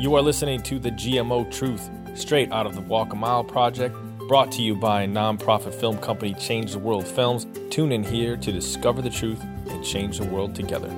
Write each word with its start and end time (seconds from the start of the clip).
You 0.00 0.14
are 0.14 0.22
listening 0.22 0.62
to 0.62 0.78
the 0.78 0.90
GMO 0.90 1.52
Truth, 1.52 1.90
straight 2.14 2.50
out 2.52 2.64
of 2.64 2.74
the 2.74 2.80
Walk 2.80 3.12
a 3.12 3.16
Mile 3.16 3.44
Project, 3.44 3.94
brought 4.28 4.50
to 4.52 4.62
you 4.62 4.74
by 4.74 5.06
nonprofit 5.06 5.74
film 5.74 5.98
company 5.98 6.32
Change 6.32 6.72
the 6.72 6.78
World 6.78 7.06
Films. 7.06 7.46
Tune 7.68 7.92
in 7.92 8.02
here 8.02 8.34
to 8.34 8.50
discover 8.50 9.02
the 9.02 9.10
truth 9.10 9.42
and 9.42 9.84
change 9.84 10.16
the 10.16 10.24
world 10.24 10.54
together. 10.54 10.88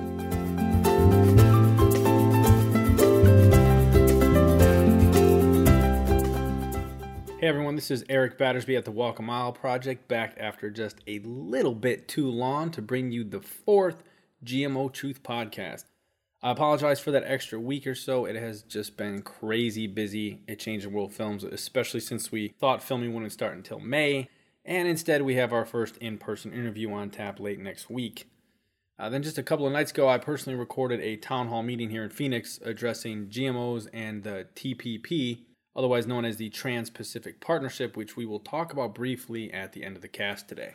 Hey 7.41 7.47
everyone, 7.49 7.75
this 7.75 7.91
is 7.91 8.05
Eric 8.07 8.37
Battersby 8.37 8.77
at 8.77 8.85
the 8.85 8.91
Walk 8.91 9.19
a 9.19 9.21
Mile 9.21 9.51
Project, 9.51 10.07
back 10.07 10.37
after 10.39 10.69
just 10.69 11.01
a 11.07 11.19
little 11.19 11.75
bit 11.75 12.07
too 12.07 12.29
long 12.29 12.71
to 12.71 12.81
bring 12.81 13.11
you 13.11 13.25
the 13.25 13.41
fourth 13.41 14.01
GMO 14.45 14.93
Truth 14.93 15.23
podcast. 15.23 15.83
I 16.43 16.51
apologize 16.51 16.99
for 16.99 17.11
that 17.11 17.23
extra 17.25 17.57
week 17.57 17.87
or 17.87 17.95
so. 17.95 18.25
It 18.25 18.35
has 18.35 18.63
just 18.63 18.97
been 18.97 19.21
crazy 19.21 19.87
busy 19.87 20.41
at 20.45 20.59
Change 20.59 20.83
the 20.83 20.89
World 20.89 21.13
Films, 21.13 21.45
especially 21.45 22.01
since 22.01 22.33
we 22.33 22.49
thought 22.49 22.83
filming 22.83 23.13
wouldn't 23.13 23.31
start 23.31 23.55
until 23.55 23.79
May, 23.79 24.27
and 24.65 24.85
instead 24.85 25.21
we 25.21 25.35
have 25.35 25.53
our 25.53 25.63
first 25.63 25.95
in 25.97 26.17
person 26.17 26.51
interview 26.51 26.91
on 26.91 27.11
tap 27.11 27.39
late 27.39 27.59
next 27.59 27.89
week. 27.89 28.27
Uh, 28.99 29.07
then, 29.07 29.23
just 29.23 29.37
a 29.37 29.43
couple 29.43 29.65
of 29.65 29.71
nights 29.71 29.91
ago, 29.91 30.09
I 30.09 30.17
personally 30.17 30.59
recorded 30.59 30.99
a 30.99 31.15
town 31.15 31.47
hall 31.47 31.63
meeting 31.63 31.89
here 31.89 32.03
in 32.03 32.09
Phoenix 32.09 32.59
addressing 32.61 33.27
GMOs 33.27 33.87
and 33.93 34.23
the 34.23 34.47
TPP, 34.53 35.43
otherwise 35.77 36.05
known 36.05 36.25
as 36.25 36.35
the 36.35 36.49
Trans 36.49 36.89
Pacific 36.89 37.39
Partnership, 37.39 37.95
which 37.95 38.17
we 38.17 38.25
will 38.25 38.39
talk 38.39 38.73
about 38.73 38.93
briefly 38.93 39.51
at 39.53 39.71
the 39.71 39.85
end 39.85 39.95
of 39.95 40.01
the 40.01 40.09
cast 40.09 40.49
today. 40.49 40.73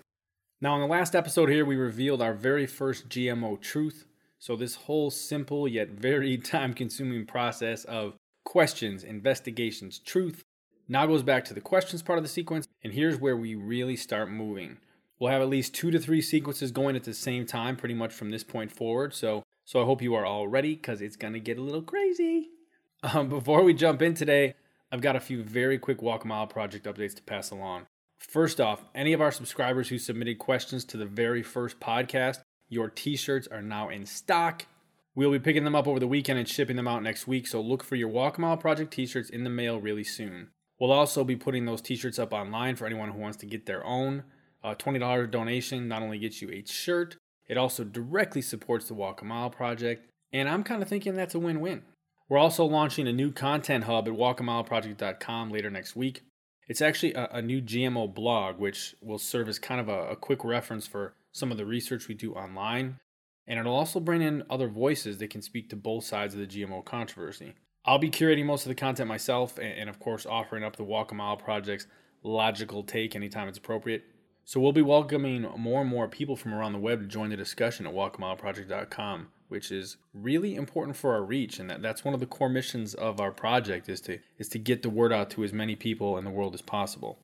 Now, 0.63 0.77
in 0.77 0.81
the 0.81 0.87
last 0.87 1.15
episode 1.15 1.51
here, 1.51 1.67
we 1.67 1.77
revealed 1.77 2.23
our 2.23 2.33
very 2.33 2.67
first 2.67 3.11
GMO 3.11 3.61
truth, 3.61 4.07
so, 4.39 4.57
this 4.57 4.75
whole 4.75 5.11
simple 5.11 5.67
yet 5.67 5.91
very 5.91 6.37
time 6.39 6.75
consuming 6.75 7.27
process 7.27 7.85
of 7.85 8.15
questions, 8.45 9.05
investigations, 9.05 9.99
truth 9.99 10.43
now 10.89 11.07
goes 11.07 11.23
back 11.23 11.45
to 11.45 11.55
the 11.55 11.61
questions 11.61 12.03
part 12.03 12.19
of 12.19 12.25
the 12.25 12.31
sequence, 12.31 12.67
and 12.83 12.93
here's 12.93 13.21
where 13.21 13.37
we 13.37 13.55
really 13.55 13.97
start 13.97 14.31
moving. 14.31 14.79
We'll 15.19 15.33
have 15.33 15.43
at 15.43 15.49
least 15.49 15.75
two 15.75 15.91
to 15.91 15.99
three 15.99 16.23
sequences 16.23 16.71
going 16.71 16.97
at 16.97 17.05
the 17.05 17.13
same 17.13 17.45
time, 17.45 17.77
pretty 17.77 17.95
much 17.95 18.13
from 18.15 18.31
this 18.31 18.45
point 18.45 18.73
forward. 18.73 19.13
So, 19.13 19.43
so 19.65 19.83
I 19.83 19.85
hope 19.85 20.01
you 20.01 20.15
are 20.15 20.25
all 20.25 20.49
ready 20.49 20.77
because 20.77 21.03
it's 21.03 21.17
gonna 21.17 21.41
get 21.41 21.59
a 21.59 21.63
little 21.63 21.83
crazy. 21.83 22.49
Um, 23.01 23.29
before 23.29 23.63
we 23.63 23.75
jump 23.75 24.03
in 24.03 24.15
today, 24.15 24.55
I've 24.91 25.01
got 25.01 25.15
a 25.15 25.21
few 25.21 25.45
very 25.45 25.79
quick 25.79 26.03
Walk 26.03 26.25
Mile 26.25 26.49
project 26.49 26.85
updates 26.85 27.15
to 27.15 27.23
pass 27.23 27.53
along. 27.53 27.87
First 28.19 28.61
off, 28.61 28.83
any 28.93 29.13
of 29.13 29.21
our 29.21 29.31
subscribers 29.31 29.89
who 29.89 29.99
submitted 29.99 30.41
questions 30.41 30.85
to 30.87 30.97
the 30.97 31.07
very 31.07 31.45
first 31.45 31.79
podcast 31.79 32.41
your 32.69 32.89
t 32.89 33.17
shirts 33.17 33.47
are 33.49 33.63
now 33.63 33.89
in 33.89 34.07
stock. 34.07 34.67
We'll 35.15 35.33
be 35.33 35.39
picking 35.39 35.65
them 35.65 35.75
up 35.75 35.89
over 35.89 35.99
the 35.99 36.07
weekend 36.07 36.39
and 36.39 36.49
shipping 36.49 36.77
them 36.77 36.89
out 36.89 37.03
next 37.03 37.27
week, 37.27 37.47
so 37.47 37.61
look 37.61 37.83
for 37.83 37.97
your 37.97 38.09
Walk 38.09 38.39
Mile 38.39 38.57
Project 38.57 38.93
t 38.93 39.07
shirts 39.07 39.31
in 39.31 39.45
the 39.45 39.51
mail 39.51 39.81
really 39.81 40.05
soon. 40.05 40.49
We'll 40.79 40.93
also 40.93 41.25
be 41.25 41.37
putting 41.37 41.65
those 41.65 41.83
t 41.83 41.97
shirts 41.97 42.19
up 42.19 42.33
online 42.33 42.77
for 42.77 42.87
anyone 42.87 43.11
who 43.11 43.19
wants 43.19 43.39
to 43.39 43.47
get 43.47 43.67
their 43.67 43.85
own. 43.85 44.25
A 44.63 44.75
$20 44.75 45.31
donation 45.31 45.89
not 45.89 46.03
only 46.03 46.19
gets 46.19 46.43
you 46.43 46.51
a 46.51 46.65
shirt, 46.65 47.17
it 47.49 47.57
also 47.57 47.85
directly 47.85 48.43
supports 48.43 48.89
the 48.89 48.95
Walk 48.95 49.23
a 49.23 49.25
Mile 49.25 49.51
Project, 49.51 50.09
and 50.33 50.49
I'm 50.49 50.63
kind 50.63 50.83
of 50.83 50.89
thinking 50.89 51.15
that's 51.15 51.35
a 51.35 51.39
win 51.39 51.61
win. 51.61 51.83
We're 52.29 52.39
also 52.39 52.65
launching 52.65 53.09
a 53.09 53.13
new 53.13 53.33
content 53.33 53.85
hub 53.85 54.07
at 54.07 54.15
walkamileproject.com 54.15 55.51
later 55.51 55.71
next 55.71 55.97
week. 55.97 56.23
It's 56.69 56.83
actually 56.83 57.15
a, 57.15 57.29
a, 57.33 57.43
new 57.43 57.63
GMO 57.63 58.15
blog, 58.15 58.59
which 58.59 58.95
will 59.01 59.19
serve 59.19 59.49
as 59.49 59.59
kind 59.59 59.81
of 59.81 59.89
a, 59.89 60.11
a 60.11 60.17
quick 60.17 60.45
reference 60.45 60.87
for 60.87 61.15
some 61.33 61.51
of 61.51 61.59
the 61.59 61.67
research 61.67 62.09
we 62.09 62.15
do 62.15 62.33
online, 62.35 62.99
and 63.47 63.59
it'll 63.59 63.75
also 63.75 64.01
bring 64.01 64.23
in 64.23 64.43
other 64.51 64.69
voices 64.69 65.19
that 65.19 65.31
can 65.31 65.43
speak 65.43 65.71
to 65.71 65.77
both 65.77 66.05
sides 66.05 66.35
of 66.35 66.41
the 66.41 66.47
GMO 66.47 66.85
controversy. 66.85 67.55
I'll 67.85 67.99
be 67.99 68.11
curating 68.11 68.45
most 68.45 68.67
of 68.67 68.69
the 68.69 68.75
content 68.75 69.09
myself, 69.09 69.59
and, 69.59 69.89
of 69.89 69.99
course, 69.99 70.27
offering 70.27 70.65
up 70.65 70.77
the 70.77 70.85
Walk 70.85 71.13
a 71.13 71.15
Mile 71.15 71.37
Project's 71.37 71.87
logical 72.23 72.83
take 72.83 73.17
anytime 73.17 73.49
it's 73.49 73.59
appropriate. 73.59 74.05
So 74.45 74.61
we'll 74.61 74.73
be 74.73 74.83
welcoming 74.83 75.43
more 75.57 75.83
and 75.83 75.91
more 75.91 76.09
people 76.09 76.37
from 76.37 76.55
around 76.55 76.73
the 76.73 76.79
web 76.79 77.01
to 77.01 77.07
join 77.07 77.31
the 77.31 77.37
discussion 77.37 77.87
at 77.87 77.95
walkamileproject.com, 77.95 79.29
which 79.49 79.71
is 79.71 79.99
really 80.15 80.55
important 80.55 80.97
for 80.97 81.15
our 81.15 81.23
reach, 81.23 81.59
and 81.59 81.69
that, 81.71 81.83
that's 81.83 82.05
one 82.05 82.15
of 82.15 82.21
the 82.21 82.27
core 82.27 82.49
missions 82.49 82.95
of 82.95 83.21
our 83.21 83.31
project 83.31 83.89
is 83.89 84.01
to 84.03 84.19
is 84.39 84.49
to 84.49 84.59
get 84.59 84.83
the 84.83 84.91
word 84.91 85.13
out 85.13 85.31
to 85.31 85.45
as 85.45 85.53
many 85.53 85.77
people 85.77 86.17
in 86.17 86.25
the 86.25 86.31
world 86.31 86.55
as 86.55 86.63
possible. 86.63 87.19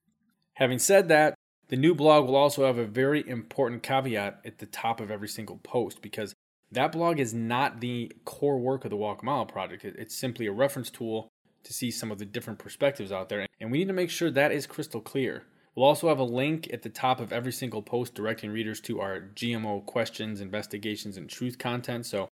Having 0.54 0.78
said 0.80 1.08
that, 1.08 1.34
the 1.68 1.76
new 1.76 1.94
blog 1.94 2.26
will 2.26 2.36
also 2.36 2.66
have 2.66 2.78
a 2.78 2.86
very 2.86 3.26
important 3.28 3.82
caveat 3.82 4.40
at 4.44 4.58
the 4.58 4.66
top 4.66 5.00
of 5.00 5.10
every 5.10 5.28
single 5.28 5.58
post 5.58 6.02
because 6.02 6.34
that 6.70 6.92
blog 6.92 7.20
is 7.20 7.32
not 7.32 7.80
the 7.80 8.12
core 8.24 8.58
work 8.58 8.84
of 8.84 8.90
the 8.90 8.96
Walk 8.96 9.22
a 9.22 9.24
Mile 9.24 9.46
project. 9.46 9.84
It's 9.84 10.14
simply 10.14 10.46
a 10.46 10.52
reference 10.52 10.90
tool 10.90 11.28
to 11.62 11.72
see 11.72 11.90
some 11.90 12.10
of 12.10 12.18
the 12.18 12.26
different 12.26 12.58
perspectives 12.58 13.12
out 13.12 13.28
there, 13.28 13.46
and 13.60 13.70
we 13.70 13.78
need 13.78 13.88
to 13.88 13.94
make 13.94 14.10
sure 14.10 14.30
that 14.30 14.52
is 14.52 14.66
crystal 14.66 15.00
clear. 15.00 15.44
We'll 15.74 15.86
also 15.86 16.08
have 16.08 16.18
a 16.18 16.24
link 16.24 16.68
at 16.72 16.82
the 16.82 16.88
top 16.88 17.20
of 17.20 17.32
every 17.32 17.52
single 17.52 17.82
post 17.82 18.14
directing 18.14 18.50
readers 18.50 18.80
to 18.82 19.00
our 19.00 19.20
GMO 19.34 19.84
questions, 19.86 20.40
investigations, 20.40 21.16
and 21.16 21.28
truth 21.28 21.58
content 21.58 22.06
so 22.06 22.28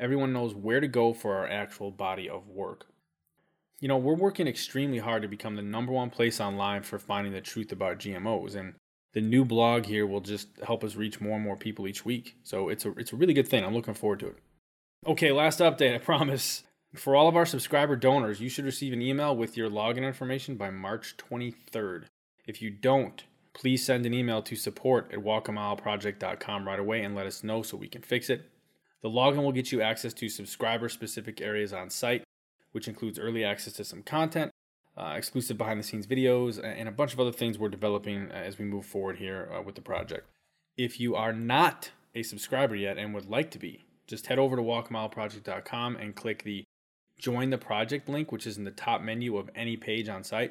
everyone 0.00 0.32
knows 0.32 0.54
where 0.54 0.80
to 0.80 0.88
go 0.88 1.12
for 1.12 1.36
our 1.36 1.48
actual 1.48 1.90
body 1.90 2.28
of 2.28 2.48
work. 2.48 2.86
You 3.80 3.88
know, 3.88 3.98
we're 3.98 4.14
working 4.14 4.46
extremely 4.46 4.98
hard 4.98 5.22
to 5.22 5.28
become 5.28 5.54
the 5.54 5.62
number 5.62 5.92
one 5.92 6.08
place 6.08 6.40
online 6.40 6.82
for 6.82 6.98
finding 6.98 7.32
the 7.32 7.42
truth 7.42 7.72
about 7.72 7.98
GMOs, 7.98 8.56
and 8.56 8.74
the 9.12 9.20
new 9.20 9.44
blog 9.44 9.84
here 9.84 10.06
will 10.06 10.20
just 10.20 10.48
help 10.64 10.82
us 10.82 10.96
reach 10.96 11.20
more 11.20 11.34
and 11.34 11.44
more 11.44 11.56
people 11.56 11.86
each 11.86 12.04
week. 12.04 12.36
So 12.42 12.68
it's 12.68 12.86
a 12.86 12.92
it's 12.92 13.12
a 13.12 13.16
really 13.16 13.34
good 13.34 13.48
thing. 13.48 13.64
I'm 13.64 13.74
looking 13.74 13.94
forward 13.94 14.20
to 14.20 14.28
it. 14.28 14.38
Okay, 15.06 15.30
last 15.30 15.60
update, 15.60 15.94
I 15.94 15.98
promise. 16.12 16.62
For 16.94 17.14
all 17.14 17.28
of 17.28 17.36
our 17.36 17.44
subscriber 17.44 17.96
donors, 17.96 18.40
you 18.40 18.48
should 18.48 18.64
receive 18.64 18.94
an 18.94 19.02
email 19.02 19.36
with 19.36 19.56
your 19.56 19.68
login 19.68 20.06
information 20.06 20.56
by 20.56 20.70
March 20.70 21.16
23rd. 21.18 22.04
If 22.46 22.62
you 22.62 22.70
don't, 22.70 23.22
please 23.52 23.84
send 23.84 24.06
an 24.06 24.14
email 24.14 24.40
to 24.42 24.56
support 24.56 25.12
at 25.12 25.18
walkamileproject.com 25.18 26.66
right 26.66 26.78
away 26.78 27.02
and 27.02 27.14
let 27.14 27.26
us 27.26 27.44
know 27.44 27.62
so 27.62 27.76
we 27.76 27.88
can 27.88 28.00
fix 28.00 28.30
it. 28.30 28.50
The 29.02 29.10
login 29.10 29.42
will 29.42 29.52
get 29.52 29.72
you 29.72 29.82
access 29.82 30.14
to 30.14 30.28
subscriber 30.30 30.88
specific 30.88 31.42
areas 31.42 31.74
on 31.74 31.90
site 31.90 32.22
which 32.76 32.88
includes 32.88 33.18
early 33.18 33.42
access 33.42 33.72
to 33.72 33.82
some 33.82 34.02
content, 34.02 34.52
uh, 34.98 35.14
exclusive 35.16 35.56
behind 35.56 35.80
the 35.80 35.82
scenes 35.82 36.06
videos, 36.06 36.62
and 36.62 36.86
a 36.90 36.92
bunch 36.92 37.14
of 37.14 37.18
other 37.18 37.32
things 37.32 37.58
we're 37.58 37.70
developing 37.70 38.30
uh, 38.30 38.34
as 38.34 38.58
we 38.58 38.66
move 38.66 38.84
forward 38.84 39.16
here 39.16 39.50
uh, 39.50 39.62
with 39.62 39.76
the 39.76 39.80
project. 39.80 40.28
If 40.76 41.00
you 41.00 41.14
are 41.14 41.32
not 41.32 41.92
a 42.14 42.22
subscriber 42.22 42.76
yet 42.76 42.98
and 42.98 43.14
would 43.14 43.30
like 43.30 43.50
to 43.52 43.58
be, 43.58 43.86
just 44.06 44.26
head 44.26 44.38
over 44.38 44.56
to 44.56 44.62
walkamileproject.com 44.62 45.96
and 45.96 46.14
click 46.14 46.42
the 46.42 46.64
join 47.18 47.48
the 47.48 47.56
project 47.56 48.10
link, 48.10 48.30
which 48.30 48.46
is 48.46 48.58
in 48.58 48.64
the 48.64 48.70
top 48.70 49.00
menu 49.00 49.38
of 49.38 49.48
any 49.54 49.78
page 49.78 50.10
on 50.10 50.22
site. 50.22 50.50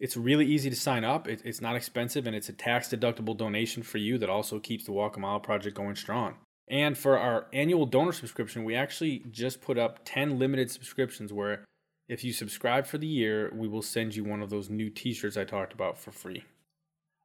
It's 0.00 0.16
really 0.16 0.46
easy 0.46 0.70
to 0.70 0.76
sign 0.76 1.04
up. 1.04 1.28
it's 1.28 1.60
not 1.60 1.76
expensive 1.76 2.26
and 2.26 2.34
it's 2.34 2.48
a 2.48 2.52
tax 2.52 2.88
deductible 2.88 3.36
donation 3.36 3.84
for 3.84 3.98
you 3.98 4.18
that 4.18 4.28
also 4.28 4.58
keeps 4.58 4.86
the 4.86 4.92
Walk 4.92 5.16
a 5.16 5.20
Mile 5.20 5.38
project 5.38 5.76
going 5.76 5.94
strong. 5.94 6.34
And 6.70 6.96
for 6.96 7.18
our 7.18 7.48
annual 7.52 7.84
donor 7.84 8.12
subscription, 8.12 8.62
we 8.62 8.76
actually 8.76 9.24
just 9.30 9.60
put 9.60 9.76
up 9.76 10.00
10 10.04 10.38
limited 10.38 10.70
subscriptions 10.70 11.32
where 11.32 11.64
if 12.08 12.22
you 12.22 12.32
subscribe 12.32 12.86
for 12.86 12.96
the 12.96 13.08
year, 13.08 13.52
we 13.52 13.66
will 13.66 13.82
send 13.82 14.14
you 14.14 14.22
one 14.22 14.40
of 14.40 14.50
those 14.50 14.70
new 14.70 14.88
t 14.88 15.12
shirts 15.12 15.36
I 15.36 15.44
talked 15.44 15.72
about 15.72 15.98
for 15.98 16.12
free. 16.12 16.44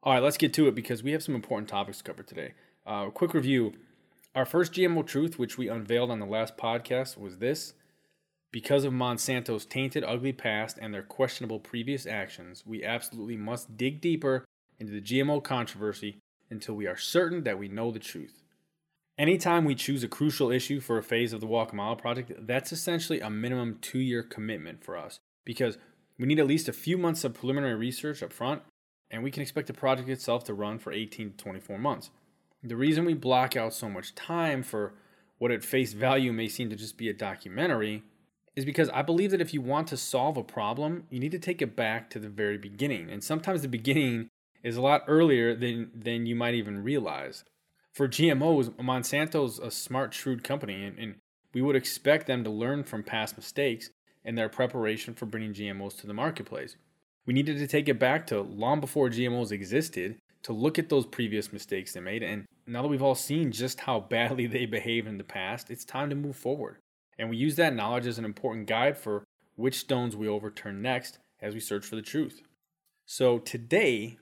All 0.01 0.13
right, 0.13 0.23
let's 0.23 0.37
get 0.37 0.53
to 0.55 0.67
it 0.67 0.73
because 0.73 1.03
we 1.03 1.11
have 1.11 1.23
some 1.23 1.35
important 1.35 1.69
topics 1.69 1.99
to 1.99 2.03
cover 2.03 2.23
today. 2.23 2.53
Uh, 2.85 3.09
quick 3.09 3.33
review 3.33 3.73
Our 4.33 4.45
first 4.45 4.73
GMO 4.73 5.05
truth, 5.05 5.39
which 5.39 5.57
we 5.57 5.69
unveiled 5.69 6.11
on 6.11 6.19
the 6.19 6.25
last 6.25 6.57
podcast, 6.57 7.17
was 7.17 7.37
this. 7.37 7.73
Because 8.51 8.83
of 8.83 8.93
Monsanto's 8.93 9.65
tainted, 9.65 10.03
ugly 10.03 10.33
past 10.33 10.77
and 10.81 10.93
their 10.93 11.03
questionable 11.03 11.59
previous 11.59 12.05
actions, 12.05 12.63
we 12.65 12.83
absolutely 12.83 13.37
must 13.37 13.77
dig 13.77 14.01
deeper 14.01 14.43
into 14.79 14.91
the 14.91 15.01
GMO 15.01 15.43
controversy 15.43 16.17
until 16.49 16.75
we 16.75 16.87
are 16.87 16.97
certain 16.97 17.43
that 17.43 17.59
we 17.59 17.67
know 17.67 17.91
the 17.91 17.99
truth. 17.99 18.44
Anytime 19.17 19.63
we 19.63 19.75
choose 19.75 20.03
a 20.03 20.09
crucial 20.09 20.51
issue 20.51 20.81
for 20.81 20.97
a 20.97 21.03
phase 21.03 21.31
of 21.31 21.39
the 21.39 21.47
Walk 21.47 21.71
a 21.71 21.75
Mile 21.75 21.95
project, 21.95 22.33
that's 22.45 22.73
essentially 22.73 23.21
a 23.21 23.29
minimum 23.29 23.77
two 23.79 23.99
year 23.99 24.21
commitment 24.21 24.83
for 24.83 24.97
us 24.97 25.19
because 25.45 25.77
we 26.19 26.27
need 26.27 26.39
at 26.39 26.47
least 26.47 26.67
a 26.67 26.73
few 26.73 26.97
months 26.97 27.23
of 27.23 27.33
preliminary 27.33 27.75
research 27.75 28.21
up 28.21 28.33
front, 28.33 28.61
and 29.09 29.23
we 29.23 29.31
can 29.31 29.41
expect 29.41 29.67
the 29.67 29.73
project 29.73 30.09
itself 30.09 30.43
to 30.45 30.53
run 30.53 30.79
for 30.79 30.91
18 30.91 31.31
to 31.31 31.37
24 31.37 31.77
months. 31.77 32.09
The 32.61 32.75
reason 32.75 33.05
we 33.05 33.13
block 33.13 33.55
out 33.55 33.73
so 33.73 33.89
much 33.89 34.15
time 34.15 34.63
for 34.63 34.95
what 35.37 35.51
at 35.51 35.63
face 35.63 35.93
value 35.93 36.33
may 36.33 36.49
seem 36.49 36.69
to 36.69 36.75
just 36.75 36.97
be 36.97 37.07
a 37.07 37.13
documentary 37.13 38.03
is 38.55 38.65
because 38.65 38.89
I 38.89 39.01
believe 39.01 39.31
that 39.31 39.41
if 39.41 39.53
you 39.53 39.61
want 39.61 39.87
to 39.89 39.97
solve 39.97 40.35
a 40.35 40.43
problem, 40.43 41.05
you 41.09 41.21
need 41.21 41.31
to 41.31 41.39
take 41.39 41.61
it 41.61 41.75
back 41.75 42.09
to 42.09 42.19
the 42.19 42.29
very 42.29 42.57
beginning. 42.57 43.09
And 43.09 43.23
sometimes 43.23 43.61
the 43.61 43.67
beginning 43.69 44.29
is 44.63 44.75
a 44.75 44.81
lot 44.81 45.03
earlier 45.07 45.55
than, 45.55 45.91
than 45.93 46.25
you 46.25 46.35
might 46.35 46.55
even 46.55 46.83
realize 46.83 47.43
for 47.95 48.09
GMOs, 48.09 48.77
Monsanto's 48.77 49.57
a 49.57 49.71
smart, 49.71 50.13
shrewd 50.13 50.43
company, 50.43 50.83
and, 50.83 50.99
and 50.99 51.15
we 51.53 51.61
would 51.61 51.77
expect 51.77 52.27
them 52.27 52.43
to 52.43 52.49
learn 52.49 52.83
from 52.83 53.03
past 53.03 53.37
mistakes 53.37 53.89
in 54.25 54.35
their 54.35 54.49
preparation 54.49 55.13
for 55.13 55.25
bringing 55.25 55.53
GMOs 55.53 55.99
to 56.01 56.07
the 56.07 56.13
marketplace. 56.13 56.75
We 57.25 57.33
needed 57.33 57.57
to 57.57 57.67
take 57.67 57.87
it 57.87 57.97
back 57.97 58.27
to 58.27 58.41
long 58.41 58.81
before 58.81 59.09
GMOs 59.09 59.51
existed 59.51 60.17
to 60.43 60.51
look 60.51 60.77
at 60.77 60.89
those 60.89 61.05
previous 61.05 61.53
mistakes 61.53 61.93
they 61.93 62.01
made. 62.01 62.21
And 62.21 62.45
now 62.67 62.81
that 62.81 62.89
we've 62.89 63.01
all 63.01 63.15
seen 63.15 63.51
just 63.51 63.79
how 63.79 63.99
badly 64.09 64.45
they 64.45 64.65
behaved 64.65 65.07
in 65.07 65.17
the 65.17 65.23
past, 65.23 65.71
it's 65.71 65.85
time 65.85 66.09
to 66.09 66.15
move 66.15 66.35
forward. 66.35 66.77
And 67.17 67.29
we 67.29 67.37
use 67.37 67.55
that 67.55 67.73
knowledge 67.73 68.07
as 68.07 68.19
an 68.19 68.25
important 68.25 68.67
guide 68.67 68.97
for 68.97 69.23
which 69.55 69.79
stones 69.79 70.17
we 70.17 70.27
overturn 70.27 70.81
next 70.81 71.17
as 71.41 71.53
we 71.53 71.61
search 71.61 71.85
for 71.85 71.95
the 71.95 72.01
truth. 72.01 72.41
So 73.05 73.39
today, 73.39 74.17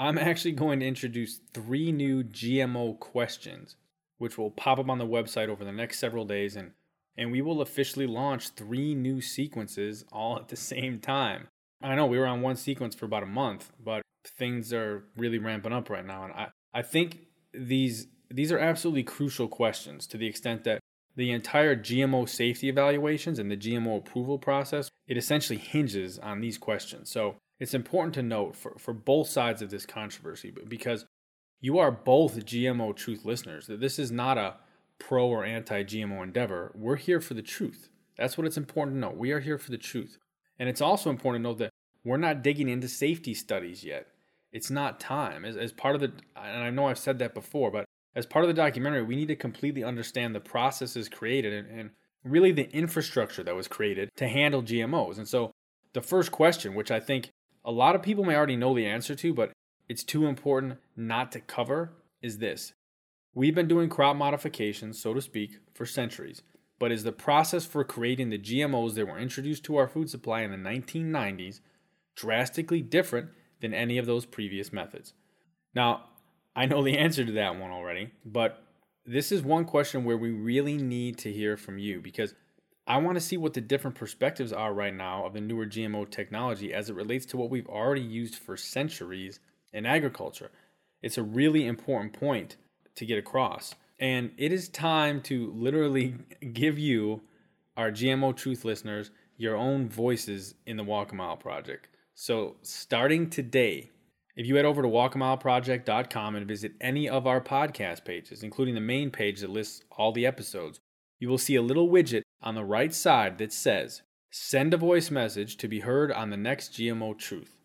I'm 0.00 0.16
actually 0.16 0.52
going 0.52 0.80
to 0.80 0.86
introduce 0.86 1.40
three 1.52 1.92
new 1.92 2.24
GMO 2.24 2.98
questions, 2.98 3.76
which 4.16 4.38
will 4.38 4.50
pop 4.50 4.78
up 4.78 4.88
on 4.88 4.96
the 4.96 5.06
website 5.06 5.48
over 5.48 5.62
the 5.62 5.72
next 5.72 5.98
several 5.98 6.24
days, 6.24 6.56
and, 6.56 6.70
and 7.18 7.30
we 7.30 7.42
will 7.42 7.60
officially 7.60 8.06
launch 8.06 8.48
three 8.48 8.94
new 8.94 9.20
sequences 9.20 10.06
all 10.10 10.38
at 10.38 10.48
the 10.48 10.56
same 10.56 11.00
time. 11.00 11.48
I 11.82 11.94
know 11.96 12.06
we 12.06 12.18
were 12.18 12.26
on 12.26 12.40
one 12.40 12.56
sequence 12.56 12.94
for 12.94 13.04
about 13.04 13.24
a 13.24 13.26
month, 13.26 13.72
but 13.78 14.00
things 14.24 14.72
are 14.72 15.04
really 15.18 15.36
ramping 15.36 15.74
up 15.74 15.90
right 15.90 16.06
now. 16.06 16.24
And 16.24 16.32
I, 16.32 16.48
I 16.72 16.80
think 16.80 17.18
these 17.52 18.06
these 18.30 18.52
are 18.52 18.58
absolutely 18.58 19.02
crucial 19.02 19.48
questions 19.48 20.06
to 20.06 20.16
the 20.16 20.26
extent 20.26 20.64
that 20.64 20.80
the 21.16 21.30
entire 21.30 21.76
GMO 21.76 22.26
safety 22.26 22.70
evaluations 22.70 23.38
and 23.38 23.50
the 23.50 23.56
GMO 23.56 23.98
approval 23.98 24.38
process, 24.38 24.88
it 25.06 25.18
essentially 25.18 25.58
hinges 25.58 26.18
on 26.18 26.40
these 26.40 26.56
questions. 26.56 27.10
So 27.10 27.36
it's 27.60 27.74
important 27.74 28.14
to 28.14 28.22
note 28.22 28.56
for, 28.56 28.74
for 28.78 28.94
both 28.94 29.28
sides 29.28 29.62
of 29.62 29.70
this 29.70 29.86
controversy 29.86 30.52
because 30.66 31.04
you 31.60 31.78
are 31.78 31.92
both 31.92 32.46
GMO 32.46 32.96
truth 32.96 33.24
listeners 33.24 33.66
that 33.66 33.80
this 33.80 33.98
is 33.98 34.10
not 34.10 34.38
a 34.38 34.56
pro 34.98 35.26
or 35.26 35.44
anti 35.44 35.84
GMO 35.84 36.22
endeavor. 36.22 36.72
We're 36.74 36.96
here 36.96 37.20
for 37.20 37.34
the 37.34 37.42
truth. 37.42 37.90
That's 38.16 38.38
what 38.38 38.46
it's 38.46 38.56
important 38.56 38.96
to 38.96 39.00
know. 39.00 39.10
We 39.10 39.30
are 39.32 39.40
here 39.40 39.58
for 39.58 39.70
the 39.70 39.78
truth. 39.78 40.18
And 40.58 40.68
it's 40.68 40.80
also 40.80 41.10
important 41.10 41.44
to 41.44 41.48
note 41.48 41.58
that 41.58 41.70
we're 42.02 42.16
not 42.16 42.42
digging 42.42 42.68
into 42.68 42.88
safety 42.88 43.34
studies 43.34 43.84
yet. 43.84 44.06
It's 44.52 44.70
not 44.70 44.98
time. 44.98 45.44
As, 45.44 45.56
as 45.56 45.72
part 45.72 45.94
of 45.94 46.00
the, 46.00 46.12
and 46.36 46.64
I 46.64 46.70
know 46.70 46.86
I've 46.86 46.98
said 46.98 47.18
that 47.18 47.34
before, 47.34 47.70
but 47.70 47.84
as 48.14 48.26
part 48.26 48.44
of 48.44 48.48
the 48.48 48.54
documentary, 48.54 49.02
we 49.02 49.16
need 49.16 49.28
to 49.28 49.36
completely 49.36 49.84
understand 49.84 50.34
the 50.34 50.40
processes 50.40 51.08
created 51.08 51.52
and, 51.52 51.78
and 51.78 51.90
really 52.24 52.52
the 52.52 52.70
infrastructure 52.74 53.42
that 53.42 53.54
was 53.54 53.68
created 53.68 54.10
to 54.16 54.28
handle 54.28 54.62
GMOs. 54.62 55.18
And 55.18 55.28
so 55.28 55.52
the 55.92 56.00
first 56.00 56.32
question, 56.32 56.74
which 56.74 56.90
I 56.90 57.00
think 57.00 57.30
a 57.70 57.72
lot 57.72 57.94
of 57.94 58.02
people 58.02 58.24
may 58.24 58.34
already 58.34 58.56
know 58.56 58.74
the 58.74 58.84
answer 58.84 59.14
to, 59.14 59.32
but 59.32 59.52
it's 59.88 60.02
too 60.02 60.26
important 60.26 60.78
not 60.96 61.30
to 61.30 61.40
cover, 61.40 61.92
is 62.20 62.38
this. 62.38 62.72
We've 63.32 63.54
been 63.54 63.68
doing 63.68 63.88
crop 63.88 64.16
modifications, 64.16 65.00
so 65.00 65.14
to 65.14 65.20
speak, 65.20 65.52
for 65.72 65.86
centuries, 65.86 66.42
but 66.80 66.90
is 66.90 67.04
the 67.04 67.12
process 67.12 67.64
for 67.64 67.84
creating 67.84 68.30
the 68.30 68.40
GMOs 68.40 68.94
that 68.94 69.06
were 69.06 69.20
introduced 69.20 69.62
to 69.66 69.76
our 69.76 69.86
food 69.86 70.10
supply 70.10 70.40
in 70.40 70.50
the 70.50 70.56
1990s 70.56 71.60
drastically 72.16 72.82
different 72.82 73.28
than 73.60 73.72
any 73.72 73.98
of 73.98 74.06
those 74.06 74.26
previous 74.26 74.72
methods? 74.72 75.14
Now, 75.72 76.06
I 76.56 76.66
know 76.66 76.82
the 76.82 76.98
answer 76.98 77.24
to 77.24 77.32
that 77.32 77.56
one 77.56 77.70
already, 77.70 78.10
but 78.24 78.64
this 79.06 79.30
is 79.30 79.42
one 79.42 79.64
question 79.64 80.02
where 80.02 80.18
we 80.18 80.32
really 80.32 80.76
need 80.76 81.18
to 81.18 81.32
hear 81.32 81.56
from 81.56 81.78
you 81.78 82.00
because 82.00 82.34
I 82.90 82.96
want 82.96 83.14
to 83.14 83.20
see 83.20 83.36
what 83.36 83.54
the 83.54 83.60
different 83.60 83.94
perspectives 83.94 84.52
are 84.52 84.74
right 84.74 84.92
now 84.92 85.24
of 85.24 85.32
the 85.32 85.40
newer 85.40 85.64
GMO 85.64 86.10
technology 86.10 86.74
as 86.74 86.90
it 86.90 86.96
relates 86.96 87.24
to 87.26 87.36
what 87.36 87.48
we've 87.48 87.68
already 87.68 88.00
used 88.00 88.34
for 88.34 88.56
centuries 88.56 89.38
in 89.72 89.86
agriculture. 89.86 90.50
It's 91.00 91.16
a 91.16 91.22
really 91.22 91.66
important 91.66 92.14
point 92.14 92.56
to 92.96 93.06
get 93.06 93.16
across. 93.16 93.76
And 94.00 94.32
it 94.36 94.50
is 94.50 94.68
time 94.68 95.20
to 95.22 95.52
literally 95.52 96.16
give 96.52 96.80
you, 96.80 97.20
our 97.76 97.92
GMO 97.92 98.34
Truth 98.34 98.64
listeners, 98.64 99.12
your 99.36 99.54
own 99.54 99.88
voices 99.88 100.56
in 100.66 100.76
the 100.76 100.82
Walk 100.82 101.12
a 101.12 101.14
Mile 101.14 101.36
Project. 101.36 101.86
So, 102.16 102.56
starting 102.62 103.30
today, 103.30 103.90
if 104.34 104.48
you 104.48 104.56
head 104.56 104.64
over 104.64 104.82
to 104.82 104.88
walkamileproject.com 104.88 106.34
and 106.34 106.48
visit 106.48 106.72
any 106.80 107.08
of 107.08 107.28
our 107.28 107.40
podcast 107.40 108.04
pages, 108.04 108.42
including 108.42 108.74
the 108.74 108.80
main 108.80 109.12
page 109.12 109.42
that 109.42 109.50
lists 109.50 109.84
all 109.92 110.10
the 110.10 110.26
episodes, 110.26 110.80
you 111.20 111.28
will 111.28 111.38
see 111.38 111.54
a 111.54 111.62
little 111.62 111.88
widget 111.88 112.22
on 112.42 112.54
the 112.54 112.64
right 112.64 112.94
side 112.94 113.38
that 113.38 113.52
says, 113.52 114.02
Send 114.30 114.72
a 114.72 114.76
voice 114.76 115.10
message 115.10 115.56
to 115.56 115.66
be 115.66 115.80
heard 115.80 116.12
on 116.12 116.30
the 116.30 116.36
next 116.36 116.72
GMO 116.74 117.18
Truth. 117.18 117.56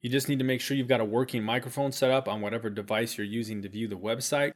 You 0.00 0.10
just 0.10 0.28
need 0.28 0.38
to 0.38 0.44
make 0.44 0.60
sure 0.60 0.76
you've 0.76 0.88
got 0.88 1.00
a 1.00 1.04
working 1.04 1.42
microphone 1.42 1.92
set 1.92 2.10
up 2.10 2.28
on 2.28 2.40
whatever 2.40 2.70
device 2.70 3.18
you're 3.18 3.26
using 3.26 3.62
to 3.62 3.68
view 3.68 3.88
the 3.88 3.96
website, 3.96 4.52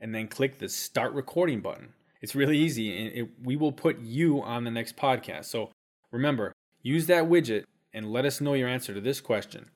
and 0.00 0.14
then 0.14 0.28
click 0.28 0.58
the 0.58 0.68
Start 0.68 1.12
Recording 1.12 1.60
button. 1.60 1.94
It's 2.20 2.34
really 2.34 2.58
easy, 2.58 2.96
and 2.96 3.14
it, 3.14 3.28
we 3.42 3.56
will 3.56 3.72
put 3.72 4.00
you 4.00 4.42
on 4.42 4.64
the 4.64 4.70
next 4.70 4.96
podcast. 4.96 5.46
So 5.46 5.70
remember, 6.10 6.52
use 6.82 7.06
that 7.06 7.24
widget 7.24 7.64
and 7.94 8.12
let 8.12 8.24
us 8.24 8.40
know 8.40 8.54
your 8.54 8.68
answer 8.68 8.92
to 8.92 9.00
this 9.00 9.20
question. 9.20 9.70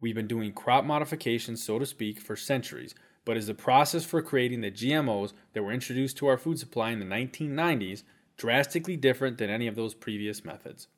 We've 0.00 0.14
been 0.14 0.26
doing 0.26 0.52
crop 0.52 0.84
modifications, 0.84 1.62
so 1.62 1.78
to 1.78 1.84
speak, 1.84 2.20
for 2.20 2.36
centuries, 2.36 2.94
but 3.26 3.36
is 3.36 3.48
the 3.48 3.54
process 3.54 4.04
for 4.04 4.22
creating 4.22 4.62
the 4.62 4.70
GMOs 4.70 5.34
that 5.52 5.62
were 5.62 5.72
introduced 5.72 6.16
to 6.18 6.26
our 6.26 6.38
food 6.38 6.58
supply 6.58 6.90
in 6.90 7.00
the 7.00 7.04
1990s 7.04 8.02
drastically 8.40 8.96
different 8.96 9.36
than 9.36 9.50
any 9.50 9.66
of 9.66 9.76
those 9.76 9.92
previous 9.92 10.46
methods? 10.46 10.88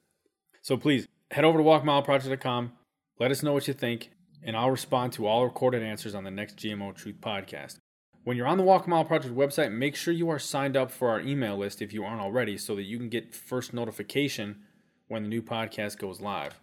So 0.63 0.77
please 0.77 1.09
head 1.33 1.45
over 1.45 1.59
to 1.59 1.65
walkmileproject.com, 1.65 2.73
let 3.19 3.33
us 3.33 3.43
know 3.43 3.53
what 3.53 3.67
you 3.67 3.75
think, 3.75 4.13
and 4.45 4.57
I'll 4.57 4.71
respond 4.71 5.13
to 5.15 5.27
all 5.27 5.45
recorded 5.45 5.83
answers 5.83 6.15
on 6.15 6.23
the 6.23 6.31
next 6.31 6.57
GMO 6.57 6.95
Truth 6.95 7.17
podcast. 7.21 7.79
When 8.23 8.37
you're 8.37 8.47
on 8.47 8.59
the 8.59 8.63
Walk 8.63 8.87
Mile 8.87 9.05
Project 9.05 9.35
website, 9.35 9.73
make 9.73 9.97
sure 9.97 10.15
you 10.15 10.31
are 10.31 10.39
signed 10.39 10.77
up 10.77 10.93
for 10.93 11.11
our 11.11 11.21
email 11.21 11.57
list 11.57 11.83
if 11.83 11.93
you 11.93 12.05
aren't 12.05 12.21
already 12.21 12.57
so 12.57 12.77
that 12.77 12.85
you 12.85 12.97
can 12.97 13.09
get 13.09 13.35
first 13.35 13.75
notification 13.75 14.61
when 15.09 15.25
the 15.25 15.29
new 15.29 15.43
podcast 15.43 15.99
goes 15.99 16.21
live. 16.21 16.61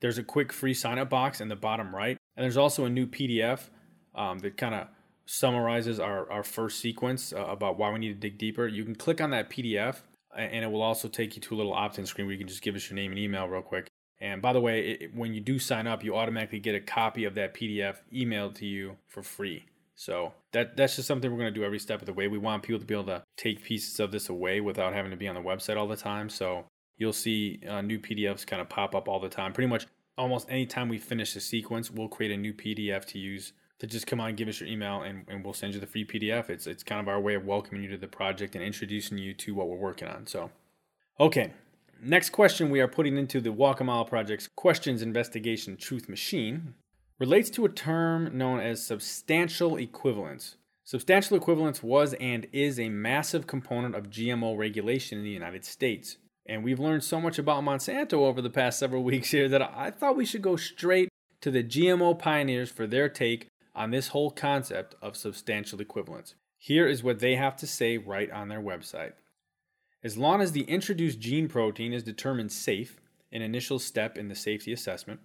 There's 0.00 0.18
a 0.18 0.22
quick 0.22 0.52
free 0.52 0.74
sign 0.74 0.98
up 0.98 1.08
box 1.08 1.40
in 1.40 1.48
the 1.48 1.56
bottom 1.56 1.94
right. 1.94 2.18
And 2.36 2.44
there's 2.44 2.58
also 2.58 2.84
a 2.84 2.90
new 2.90 3.06
PDF 3.06 3.70
um, 4.14 4.40
that 4.40 4.58
kind 4.58 4.74
of 4.74 4.88
summarizes 5.26 5.98
our, 5.98 6.30
our 6.30 6.42
first 6.42 6.80
sequence 6.80 7.32
uh, 7.32 7.44
about 7.46 7.78
why 7.78 7.90
we 7.90 7.98
need 7.98 8.08
to 8.08 8.28
dig 8.28 8.38
deeper. 8.38 8.66
You 8.66 8.84
can 8.84 8.94
click 8.94 9.20
on 9.20 9.30
that 9.30 9.50
PDF 9.50 10.02
and 10.36 10.64
it 10.64 10.70
will 10.70 10.82
also 10.82 11.08
take 11.08 11.36
you 11.36 11.42
to 11.42 11.54
a 11.54 11.56
little 11.56 11.72
opt 11.72 11.98
in 11.98 12.06
screen 12.06 12.26
where 12.26 12.32
you 12.32 12.38
can 12.38 12.48
just 12.48 12.62
give 12.62 12.74
us 12.74 12.90
your 12.90 12.96
name 12.96 13.12
and 13.12 13.18
email 13.18 13.48
real 13.48 13.62
quick. 13.62 13.88
And 14.20 14.40
by 14.40 14.52
the 14.52 14.60
way, 14.60 14.80
it, 14.80 15.14
when 15.14 15.34
you 15.34 15.40
do 15.40 15.58
sign 15.58 15.86
up, 15.86 16.02
you 16.02 16.16
automatically 16.16 16.58
get 16.58 16.74
a 16.74 16.80
copy 16.80 17.24
of 17.24 17.34
that 17.34 17.54
PDF 17.54 17.96
emailed 18.12 18.54
to 18.56 18.66
you 18.66 18.96
for 19.06 19.22
free. 19.22 19.66
So 19.96 20.32
that 20.52 20.76
that's 20.76 20.96
just 20.96 21.06
something 21.06 21.30
we're 21.30 21.38
going 21.38 21.52
to 21.52 21.58
do 21.58 21.64
every 21.64 21.78
step 21.78 22.00
of 22.00 22.06
the 22.06 22.12
way. 22.12 22.26
We 22.26 22.38
want 22.38 22.62
people 22.62 22.80
to 22.80 22.86
be 22.86 22.94
able 22.94 23.04
to 23.04 23.22
take 23.36 23.62
pieces 23.62 24.00
of 24.00 24.10
this 24.10 24.28
away 24.28 24.60
without 24.60 24.92
having 24.92 25.12
to 25.12 25.16
be 25.16 25.28
on 25.28 25.34
the 25.34 25.40
website 25.40 25.76
all 25.76 25.86
the 25.86 25.96
time. 25.96 26.28
So 26.28 26.64
you'll 26.96 27.12
see 27.12 27.60
uh, 27.68 27.80
new 27.80 27.98
PDFs 27.98 28.46
kind 28.46 28.60
of 28.60 28.68
pop 28.68 28.94
up 28.94 29.08
all 29.08 29.20
the 29.20 29.28
time. 29.28 29.52
Pretty 29.52 29.68
much 29.68 29.86
almost 30.18 30.50
anytime 30.50 30.88
we 30.88 30.98
finish 30.98 31.36
a 31.36 31.40
sequence, 31.40 31.90
we'll 31.90 32.08
create 32.08 32.32
a 32.32 32.36
new 32.36 32.52
PDF 32.52 33.04
to 33.06 33.18
use 33.18 33.52
to 33.80 33.86
just 33.86 34.06
come 34.06 34.20
on, 34.20 34.34
give 34.34 34.48
us 34.48 34.60
your 34.60 34.68
email, 34.68 35.02
and, 35.02 35.24
and 35.28 35.44
we'll 35.44 35.54
send 35.54 35.74
you 35.74 35.80
the 35.80 35.86
free 35.86 36.04
PDF. 36.04 36.48
It's 36.50 36.66
it's 36.66 36.82
kind 36.82 37.00
of 37.00 37.08
our 37.08 37.20
way 37.20 37.34
of 37.34 37.44
welcoming 37.44 37.82
you 37.82 37.90
to 37.90 37.96
the 37.96 38.08
project 38.08 38.54
and 38.54 38.64
introducing 38.64 39.18
you 39.18 39.34
to 39.34 39.54
what 39.54 39.68
we're 39.68 39.76
working 39.76 40.08
on. 40.08 40.26
So, 40.26 40.50
okay. 41.18 41.52
Next 42.02 42.30
question 42.30 42.70
we 42.70 42.80
are 42.80 42.88
putting 42.88 43.16
into 43.16 43.40
the 43.40 43.52
Walk 43.52 43.80
a 43.80 43.84
Mile 43.84 44.04
Project's 44.04 44.48
Questions 44.48 45.00
Investigation 45.00 45.76
Truth 45.76 46.08
Machine 46.08 46.74
relates 47.18 47.48
to 47.50 47.64
a 47.64 47.68
term 47.68 48.36
known 48.36 48.60
as 48.60 48.84
substantial 48.84 49.76
equivalence. 49.76 50.56
Substantial 50.84 51.36
equivalence 51.36 51.82
was 51.82 52.12
and 52.14 52.46
is 52.52 52.78
a 52.78 52.90
massive 52.90 53.46
component 53.46 53.94
of 53.94 54.10
GMO 54.10 54.58
regulation 54.58 55.18
in 55.18 55.24
the 55.24 55.30
United 55.30 55.64
States. 55.64 56.18
And 56.46 56.62
we've 56.62 56.80
learned 56.80 57.04
so 57.04 57.20
much 57.20 57.38
about 57.38 57.62
Monsanto 57.62 58.14
over 58.14 58.42
the 58.42 58.50
past 58.50 58.78
several 58.78 59.02
weeks 59.12 59.30
here 59.30 59.48
that 59.48 59.62
I 59.62 59.90
thought 59.90 60.16
we 60.16 60.26
should 60.26 60.42
go 60.42 60.56
straight 60.56 61.08
to 61.40 61.50
the 61.50 61.64
GMO 61.64 62.18
pioneers 62.18 62.70
for 62.70 62.86
their 62.86 63.08
take 63.08 63.48
on 63.74 63.90
this 63.90 64.08
whole 64.08 64.30
concept 64.30 64.94
of 65.02 65.16
substantial 65.16 65.80
equivalence. 65.80 66.34
Here 66.58 66.86
is 66.86 67.02
what 67.02 67.18
they 67.18 67.36
have 67.36 67.56
to 67.56 67.66
say 67.66 67.98
right 67.98 68.30
on 68.30 68.48
their 68.48 68.60
website. 68.60 69.12
As 70.02 70.16
long 70.16 70.40
as 70.40 70.52
the 70.52 70.62
introduced 70.62 71.18
gene 71.18 71.48
protein 71.48 71.92
is 71.92 72.02
determined 72.02 72.52
safe, 72.52 73.00
an 73.32 73.42
initial 73.42 73.78
step 73.78 74.16
in 74.16 74.28
the 74.28 74.34
safety 74.34 74.72
assessment, 74.72 75.20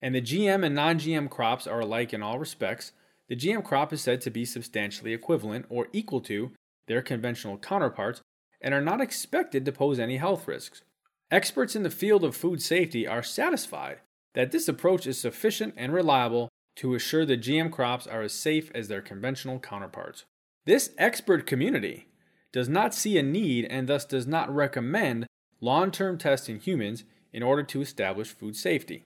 and 0.00 0.14
the 0.14 0.22
GM 0.22 0.64
and 0.64 0.74
non 0.74 0.98
GM 0.98 1.28
crops 1.28 1.66
are 1.66 1.80
alike 1.80 2.14
in 2.14 2.22
all 2.22 2.38
respects, 2.38 2.92
the 3.28 3.36
GM 3.36 3.64
crop 3.64 3.92
is 3.92 4.00
said 4.00 4.20
to 4.22 4.30
be 4.30 4.44
substantially 4.44 5.12
equivalent 5.12 5.66
or 5.68 5.88
equal 5.92 6.20
to 6.22 6.52
their 6.86 7.02
conventional 7.02 7.58
counterparts 7.58 8.22
and 8.60 8.74
are 8.74 8.80
not 8.80 9.00
expected 9.00 9.64
to 9.64 9.72
pose 9.72 9.98
any 9.98 10.16
health 10.16 10.48
risks. 10.48 10.82
Experts 11.30 11.76
in 11.76 11.82
the 11.82 11.90
field 11.90 12.24
of 12.24 12.34
food 12.34 12.62
safety 12.62 13.06
are 13.06 13.22
satisfied 13.22 13.98
that 14.34 14.50
this 14.50 14.68
approach 14.68 15.06
is 15.06 15.20
sufficient 15.20 15.74
and 15.76 15.92
reliable 15.92 16.48
to 16.78 16.94
assure 16.94 17.24
the 17.24 17.36
GM 17.36 17.70
crops 17.70 18.06
are 18.06 18.22
as 18.22 18.32
safe 18.32 18.70
as 18.74 18.88
their 18.88 19.00
conventional 19.00 19.58
counterparts. 19.58 20.24
This 20.64 20.90
expert 20.98 21.46
community 21.46 22.08
does 22.52 22.68
not 22.68 22.94
see 22.94 23.18
a 23.18 23.22
need 23.22 23.66
and 23.66 23.88
thus 23.88 24.04
does 24.04 24.26
not 24.26 24.54
recommend 24.54 25.26
long 25.60 25.90
term 25.90 26.18
tests 26.18 26.48
in 26.48 26.60
humans 26.60 27.04
in 27.32 27.42
order 27.42 27.62
to 27.62 27.80
establish 27.80 28.28
food 28.28 28.56
safety. 28.56 29.04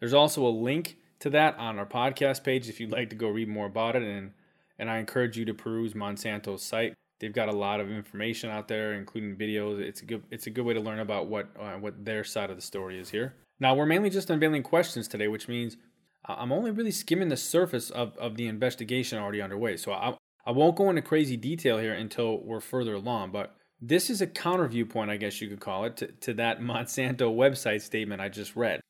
There's 0.00 0.14
also 0.14 0.46
a 0.46 0.48
link 0.48 0.96
to 1.20 1.30
that 1.30 1.56
on 1.58 1.78
our 1.78 1.86
podcast 1.86 2.42
page 2.42 2.68
if 2.68 2.80
you'd 2.80 2.92
like 2.92 3.10
to 3.10 3.16
go 3.16 3.28
read 3.28 3.48
more 3.48 3.66
about 3.66 3.96
it, 3.96 4.02
and, 4.02 4.32
and 4.78 4.90
I 4.90 4.98
encourage 4.98 5.36
you 5.36 5.44
to 5.44 5.54
peruse 5.54 5.94
Monsanto's 5.94 6.62
site 6.62 6.94
They've 7.20 7.32
got 7.32 7.50
a 7.50 7.56
lot 7.56 7.80
of 7.80 7.90
information 7.90 8.48
out 8.48 8.66
there, 8.66 8.94
including 8.94 9.36
videos. 9.36 9.78
It's 9.78 10.00
a 10.00 10.06
good 10.06 10.22
it's 10.30 10.46
a 10.46 10.50
good 10.50 10.64
way 10.64 10.72
to 10.72 10.80
learn 10.80 11.00
about 11.00 11.26
what 11.26 11.48
uh, 11.58 11.74
what 11.74 12.04
their 12.04 12.24
side 12.24 12.48
of 12.48 12.56
the 12.56 12.62
story 12.62 12.98
is 12.98 13.10
here. 13.10 13.34
Now 13.60 13.74
we're 13.74 13.86
mainly 13.86 14.08
just 14.08 14.30
unveiling 14.30 14.62
questions 14.62 15.06
today, 15.06 15.28
which 15.28 15.46
means 15.46 15.76
I'm 16.24 16.52
only 16.52 16.70
really 16.70 16.90
skimming 16.90 17.28
the 17.28 17.36
surface 17.36 17.90
of, 17.90 18.16
of 18.18 18.36
the 18.36 18.46
investigation 18.46 19.18
already 19.18 19.40
underway. 19.40 19.76
So 19.76 19.92
I 19.92 20.16
I 20.46 20.52
won't 20.52 20.76
go 20.76 20.88
into 20.88 21.02
crazy 21.02 21.36
detail 21.36 21.78
here 21.78 21.92
until 21.92 22.38
we're 22.38 22.60
further 22.60 22.94
along. 22.94 23.32
But 23.32 23.54
This 23.80 24.10
is 24.10 24.20
a 24.20 24.26
counter 24.26 24.66
viewpoint, 24.68 25.10
I 25.10 25.16
guess 25.16 25.40
you 25.40 25.48
could 25.48 25.60
call 25.60 25.84
it, 25.84 25.96
to, 25.98 26.06
to 26.08 26.34
that 26.34 26.60
Monsanto 26.60 27.34
website 27.34 27.82
statement 27.82 28.20
I 28.20 28.28
just 28.28 28.56
read. 28.56 28.80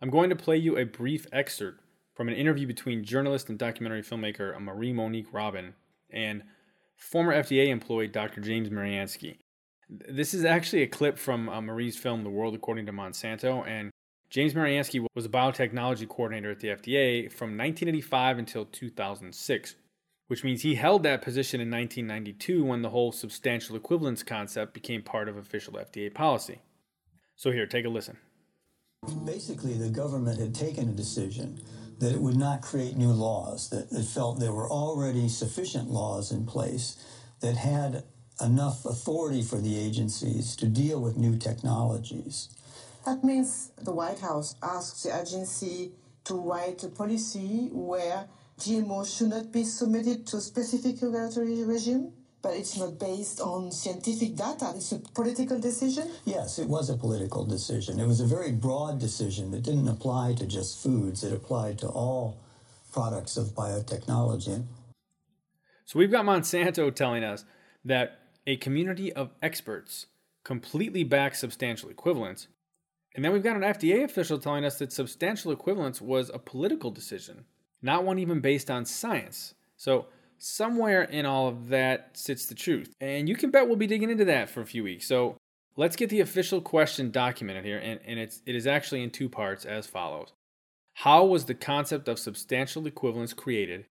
I'm 0.00 0.10
going 0.10 0.30
to 0.30 0.36
play 0.36 0.56
you 0.56 0.76
a 0.76 0.84
brief 0.84 1.26
excerpt 1.32 1.80
from 2.14 2.28
an 2.28 2.34
interview 2.34 2.66
between 2.66 3.04
journalist 3.04 3.48
and 3.48 3.58
documentary 3.58 4.02
filmmaker 4.02 4.58
Marie 4.60 4.92
Monique 4.92 5.32
Robin 5.32 5.74
and 6.10 6.42
former 6.96 7.34
FDA 7.34 7.68
employee 7.68 8.08
Dr. 8.08 8.40
James 8.40 8.70
Maryanski. 8.70 9.38
This 9.88 10.32
is 10.32 10.44
actually 10.44 10.82
a 10.82 10.86
clip 10.86 11.18
from 11.18 11.48
uh, 11.48 11.60
Marie's 11.60 11.96
film 11.96 12.24
The 12.24 12.30
World 12.30 12.54
According 12.54 12.86
to 12.86 12.92
Monsanto, 12.92 13.66
and 13.66 13.90
James 14.34 14.52
Maryanski 14.52 15.06
was 15.14 15.24
a 15.24 15.28
biotechnology 15.28 16.08
coordinator 16.08 16.50
at 16.50 16.58
the 16.58 16.66
FDA 16.66 17.30
from 17.30 17.56
1985 17.56 18.38
until 18.38 18.64
2006 18.64 19.76
which 20.26 20.42
means 20.42 20.62
he 20.62 20.74
held 20.74 21.02
that 21.02 21.22
position 21.22 21.60
in 21.60 21.70
1992 21.70 22.64
when 22.64 22.82
the 22.82 22.90
whole 22.90 23.12
substantial 23.12 23.76
equivalence 23.76 24.22
concept 24.22 24.74
became 24.74 25.02
part 25.02 25.28
of 25.28 25.36
official 25.36 25.74
FDA 25.74 26.12
policy. 26.12 26.58
So, 27.36 27.52
here, 27.52 27.66
take 27.66 27.84
a 27.84 27.88
listen. 27.88 28.16
Basically, 29.24 29.74
the 29.74 29.90
government 29.90 30.40
had 30.40 30.54
taken 30.54 30.88
a 30.88 30.92
decision 30.92 31.60
that 31.98 32.12
it 32.12 32.20
would 32.20 32.36
not 32.36 32.62
create 32.62 32.96
new 32.96 33.12
laws, 33.12 33.68
that 33.68 33.92
it 33.92 34.06
felt 34.06 34.40
there 34.40 34.50
were 34.50 34.70
already 34.70 35.28
sufficient 35.28 35.90
laws 35.90 36.32
in 36.32 36.46
place 36.46 36.96
that 37.40 37.56
had 37.56 38.02
enough 38.42 38.84
authority 38.84 39.42
for 39.42 39.60
the 39.60 39.78
agencies 39.78 40.56
to 40.56 40.66
deal 40.66 41.00
with 41.00 41.18
new 41.18 41.36
technologies. 41.38 42.48
That 43.06 43.22
means 43.22 43.70
the 43.82 43.92
White 43.92 44.20
House 44.20 44.54
asked 44.62 45.04
the 45.04 45.20
agency 45.20 45.92
to 46.24 46.34
write 46.34 46.82
a 46.84 46.88
policy 46.88 47.68
where 47.70 48.26
GMO 48.58 49.04
should 49.04 49.28
not 49.28 49.52
be 49.52 49.64
submitted 49.64 50.26
to 50.28 50.38
a 50.38 50.40
specific 50.40 51.02
regulatory 51.02 51.64
regime, 51.64 52.12
but 52.40 52.54
it's 52.54 52.78
not 52.78 52.98
based 52.98 53.40
on 53.40 53.70
scientific 53.70 54.36
data. 54.36 54.72
It's 54.74 54.92
a 54.92 54.98
political 54.98 55.58
decision? 55.58 56.10
Yes, 56.24 56.58
it 56.58 56.66
was 56.66 56.88
a 56.88 56.96
political 56.96 57.44
decision. 57.44 58.00
It 58.00 58.06
was 58.06 58.20
a 58.20 58.26
very 58.26 58.52
broad 58.52 59.00
decision 59.00 59.50
that 59.50 59.64
didn't 59.64 59.88
apply 59.88 60.34
to 60.38 60.46
just 60.46 60.82
foods, 60.82 61.24
it 61.24 61.32
applied 61.32 61.78
to 61.80 61.88
all 61.88 62.38
products 62.92 63.36
of 63.36 63.48
biotechnology. 63.48 64.64
So 65.84 65.98
we've 65.98 66.10
got 66.10 66.24
Monsanto 66.24 66.94
telling 66.94 67.22
us 67.22 67.44
that 67.84 68.20
a 68.46 68.56
community 68.56 69.12
of 69.12 69.30
experts 69.42 70.06
completely 70.42 71.04
backs 71.04 71.40
substantial 71.40 71.90
equivalence. 71.90 72.46
And 73.14 73.24
then 73.24 73.32
we've 73.32 73.42
got 73.42 73.56
an 73.56 73.62
FDA 73.62 74.04
official 74.04 74.38
telling 74.38 74.64
us 74.64 74.78
that 74.78 74.92
substantial 74.92 75.52
equivalence 75.52 76.00
was 76.00 76.30
a 76.32 76.38
political 76.38 76.90
decision 76.90 77.44
not 77.84 78.02
one 78.02 78.18
even 78.18 78.40
based 78.40 78.70
on 78.70 78.86
science. 78.86 79.54
So, 79.76 80.06
somewhere 80.38 81.02
in 81.02 81.26
all 81.26 81.48
of 81.48 81.68
that 81.68 82.16
sits 82.16 82.46
the 82.46 82.54
truth. 82.54 82.94
And 83.00 83.28
you 83.28 83.36
can 83.36 83.50
bet 83.50 83.68
we'll 83.68 83.76
be 83.76 83.86
digging 83.86 84.10
into 84.10 84.24
that 84.24 84.50
for 84.50 84.62
a 84.62 84.66
few 84.66 84.82
weeks. 84.82 85.06
So, 85.06 85.36
let's 85.76 85.94
get 85.94 86.08
the 86.08 86.20
official 86.20 86.60
question 86.60 87.10
documented 87.10 87.64
here. 87.64 87.78
And, 87.78 88.00
and 88.06 88.18
it's, 88.18 88.42
it 88.46 88.56
is 88.56 88.66
actually 88.66 89.02
in 89.02 89.10
two 89.10 89.28
parts 89.28 89.66
as 89.66 89.86
follows 89.86 90.32
How 90.94 91.24
was 91.24 91.44
the 91.44 91.54
concept 91.54 92.08
of 92.08 92.18
substantial 92.18 92.86
equivalence 92.86 93.34
created? 93.34 93.84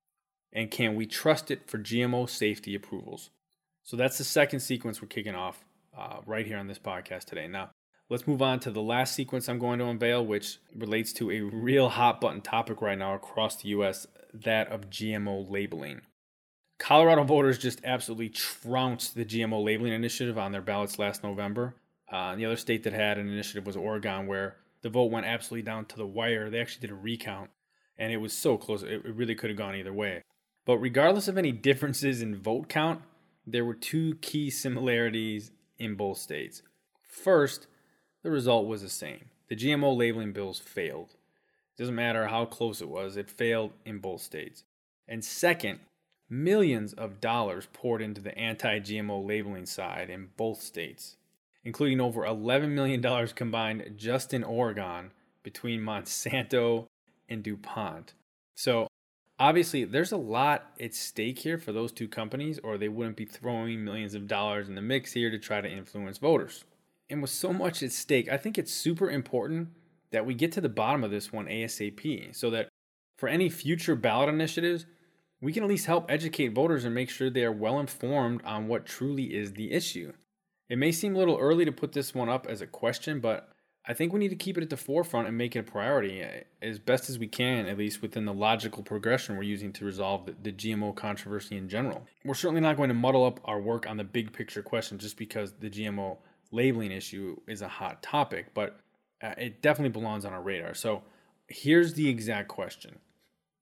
And 0.51 0.69
can 0.69 0.95
we 0.95 1.05
trust 1.05 1.51
it 1.51 1.69
for 1.69 1.77
GMO 1.77 2.27
safety 2.27 2.73
approvals? 2.73 3.29
So, 3.83 3.95
that's 3.95 4.17
the 4.17 4.23
second 4.23 4.61
sequence 4.61 5.03
we're 5.03 5.07
kicking 5.07 5.35
off 5.35 5.63
uh, 5.95 6.17
right 6.25 6.47
here 6.47 6.57
on 6.57 6.67
this 6.67 6.79
podcast 6.79 7.25
today. 7.25 7.47
Now, 7.47 7.69
Let's 8.09 8.27
move 8.27 8.41
on 8.41 8.59
to 8.61 8.71
the 8.71 8.81
last 8.81 9.15
sequence 9.15 9.47
I'm 9.47 9.59
going 9.59 9.79
to 9.79 9.85
unveil, 9.85 10.25
which 10.25 10.59
relates 10.75 11.13
to 11.13 11.31
a 11.31 11.41
real 11.41 11.89
hot 11.89 12.19
button 12.19 12.41
topic 12.41 12.81
right 12.81 12.97
now 12.97 13.15
across 13.15 13.61
the 13.61 13.69
US 13.69 14.07
that 14.33 14.67
of 14.67 14.89
GMO 14.89 15.49
labeling. 15.49 16.01
Colorado 16.79 17.23
voters 17.23 17.57
just 17.57 17.79
absolutely 17.85 18.29
trounced 18.29 19.15
the 19.15 19.23
GMO 19.23 19.63
labeling 19.63 19.93
initiative 19.93 20.37
on 20.37 20.51
their 20.51 20.61
ballots 20.61 20.99
last 20.99 21.23
November. 21.23 21.75
Uh, 22.11 22.35
the 22.35 22.45
other 22.45 22.57
state 22.57 22.83
that 22.83 22.93
had 22.93 23.17
an 23.17 23.29
initiative 23.29 23.65
was 23.65 23.77
Oregon, 23.77 24.27
where 24.27 24.57
the 24.81 24.89
vote 24.89 25.11
went 25.11 25.25
absolutely 25.25 25.63
down 25.63 25.85
to 25.85 25.95
the 25.95 26.05
wire. 26.05 26.49
They 26.49 26.59
actually 26.59 26.81
did 26.81 26.91
a 26.91 26.99
recount, 26.99 27.51
and 27.97 28.11
it 28.11 28.17
was 28.17 28.33
so 28.33 28.57
close, 28.57 28.83
it 28.83 29.03
really 29.05 29.33
could 29.33 29.49
have 29.49 29.57
gone 29.57 29.75
either 29.75 29.93
way. 29.93 30.23
But 30.65 30.77
regardless 30.79 31.27
of 31.27 31.37
any 31.37 31.51
differences 31.51 32.21
in 32.21 32.35
vote 32.35 32.67
count, 32.69 33.01
there 33.47 33.65
were 33.65 33.73
two 33.73 34.15
key 34.15 34.49
similarities 34.49 35.51
in 35.77 35.95
both 35.95 36.17
states. 36.17 36.61
First, 37.01 37.67
the 38.23 38.31
result 38.31 38.65
was 38.65 38.81
the 38.81 38.89
same. 38.89 39.25
The 39.49 39.55
GMO 39.55 39.95
labeling 39.95 40.31
bills 40.31 40.59
failed. 40.59 41.09
It 41.11 41.81
doesn't 41.81 41.95
matter 41.95 42.27
how 42.27 42.45
close 42.45 42.81
it 42.81 42.89
was, 42.89 43.17
it 43.17 43.29
failed 43.29 43.73
in 43.85 43.99
both 43.99 44.21
states. 44.21 44.63
And 45.07 45.23
second, 45.23 45.79
millions 46.29 46.93
of 46.93 47.19
dollars 47.19 47.67
poured 47.73 48.01
into 48.01 48.21
the 48.21 48.35
anti 48.37 48.79
GMO 48.79 49.25
labeling 49.25 49.65
side 49.65 50.09
in 50.09 50.29
both 50.37 50.61
states, 50.61 51.17
including 51.63 51.99
over 51.99 52.21
$11 52.21 52.69
million 52.69 53.27
combined 53.35 53.93
just 53.97 54.33
in 54.33 54.43
Oregon 54.43 55.11
between 55.43 55.81
Monsanto 55.81 56.87
and 57.27 57.43
DuPont. 57.43 58.13
So, 58.55 58.87
obviously, 59.37 59.83
there's 59.83 60.11
a 60.11 60.17
lot 60.17 60.71
at 60.79 60.93
stake 60.93 61.39
here 61.39 61.57
for 61.57 61.73
those 61.73 61.91
two 61.91 62.07
companies, 62.07 62.59
or 62.63 62.77
they 62.77 62.87
wouldn't 62.87 63.17
be 63.17 63.25
throwing 63.25 63.83
millions 63.83 64.13
of 64.13 64.27
dollars 64.27 64.69
in 64.69 64.75
the 64.75 64.81
mix 64.81 65.11
here 65.11 65.29
to 65.29 65.39
try 65.39 65.59
to 65.59 65.69
influence 65.69 66.17
voters 66.17 66.63
and 67.13 67.21
with 67.21 67.29
so 67.29 67.53
much 67.53 67.83
at 67.83 67.91
stake, 67.91 68.27
I 68.27 68.37
think 68.37 68.57
it's 68.57 68.73
super 68.73 69.07
important 69.07 69.69
that 70.11 70.25
we 70.25 70.33
get 70.33 70.51
to 70.53 70.61
the 70.61 70.67
bottom 70.67 71.03
of 71.03 71.11
this 71.11 71.31
one 71.31 71.45
ASAP 71.45 72.35
so 72.35 72.49
that 72.49 72.69
for 73.19 73.29
any 73.29 73.49
future 73.49 73.95
ballot 73.95 74.29
initiatives, 74.29 74.87
we 75.39 75.53
can 75.53 75.61
at 75.61 75.69
least 75.69 75.85
help 75.85 76.09
educate 76.09 76.55
voters 76.55 76.85
and 76.85 76.95
make 76.95 77.11
sure 77.11 77.29
they 77.29 77.45
are 77.45 77.51
well 77.51 77.79
informed 77.79 78.41
on 78.43 78.67
what 78.67 78.87
truly 78.87 79.25
is 79.25 79.53
the 79.53 79.71
issue. 79.71 80.11
It 80.69 80.79
may 80.79 80.91
seem 80.91 81.13
a 81.13 81.19
little 81.19 81.37
early 81.37 81.65
to 81.65 81.71
put 81.71 81.91
this 81.91 82.15
one 82.15 82.29
up 82.29 82.47
as 82.49 82.61
a 82.61 82.67
question, 82.67 83.19
but 83.19 83.47
I 83.85 83.93
think 83.93 84.11
we 84.11 84.19
need 84.19 84.29
to 84.29 84.35
keep 84.35 84.57
it 84.57 84.63
at 84.63 84.71
the 84.71 84.77
forefront 84.77 85.27
and 85.27 85.37
make 85.37 85.55
it 85.55 85.59
a 85.59 85.63
priority 85.63 86.19
eh, 86.19 86.45
as 86.63 86.79
best 86.79 87.11
as 87.11 87.19
we 87.19 87.27
can, 87.27 87.67
at 87.67 87.77
least 87.77 88.01
within 88.01 88.25
the 88.25 88.33
logical 88.33 88.81
progression 88.81 89.37
we're 89.37 89.43
using 89.43 89.71
to 89.73 89.85
resolve 89.85 90.25
the, 90.25 90.35
the, 90.41 90.51
GMO 90.51 90.95
controversy 90.95 91.57
in 91.57 91.69
general. 91.69 92.07
We're 92.25 92.33
certainly 92.33 92.61
not 92.61 92.77
going 92.77 92.87
to 92.87 92.95
muddle 92.95 93.23
up 93.23 93.39
our 93.45 93.61
work 93.61 93.85
on 93.87 93.97
the 93.97 94.03
big 94.03 94.33
picture 94.33 94.63
question 94.63 94.97
just 94.97 95.15
because 95.15 95.53
the 95.59 95.69
GMO 95.69 96.17
labeling 96.53 96.91
issue 96.91 97.37
is 97.47 97.61
a 97.61 97.67
hot 97.67 98.01
topic, 98.03 98.53
but 98.53 98.79
uh, 99.21 99.33
it 99.37 99.61
definitely 99.61 99.89
belongs 99.89 100.25
on 100.25 100.33
our 100.33 100.41
radar. 100.41 100.73
So 100.73 101.03
here's 101.47 101.93
the 101.93 102.07
exact 102.07 102.47
question 102.47 102.99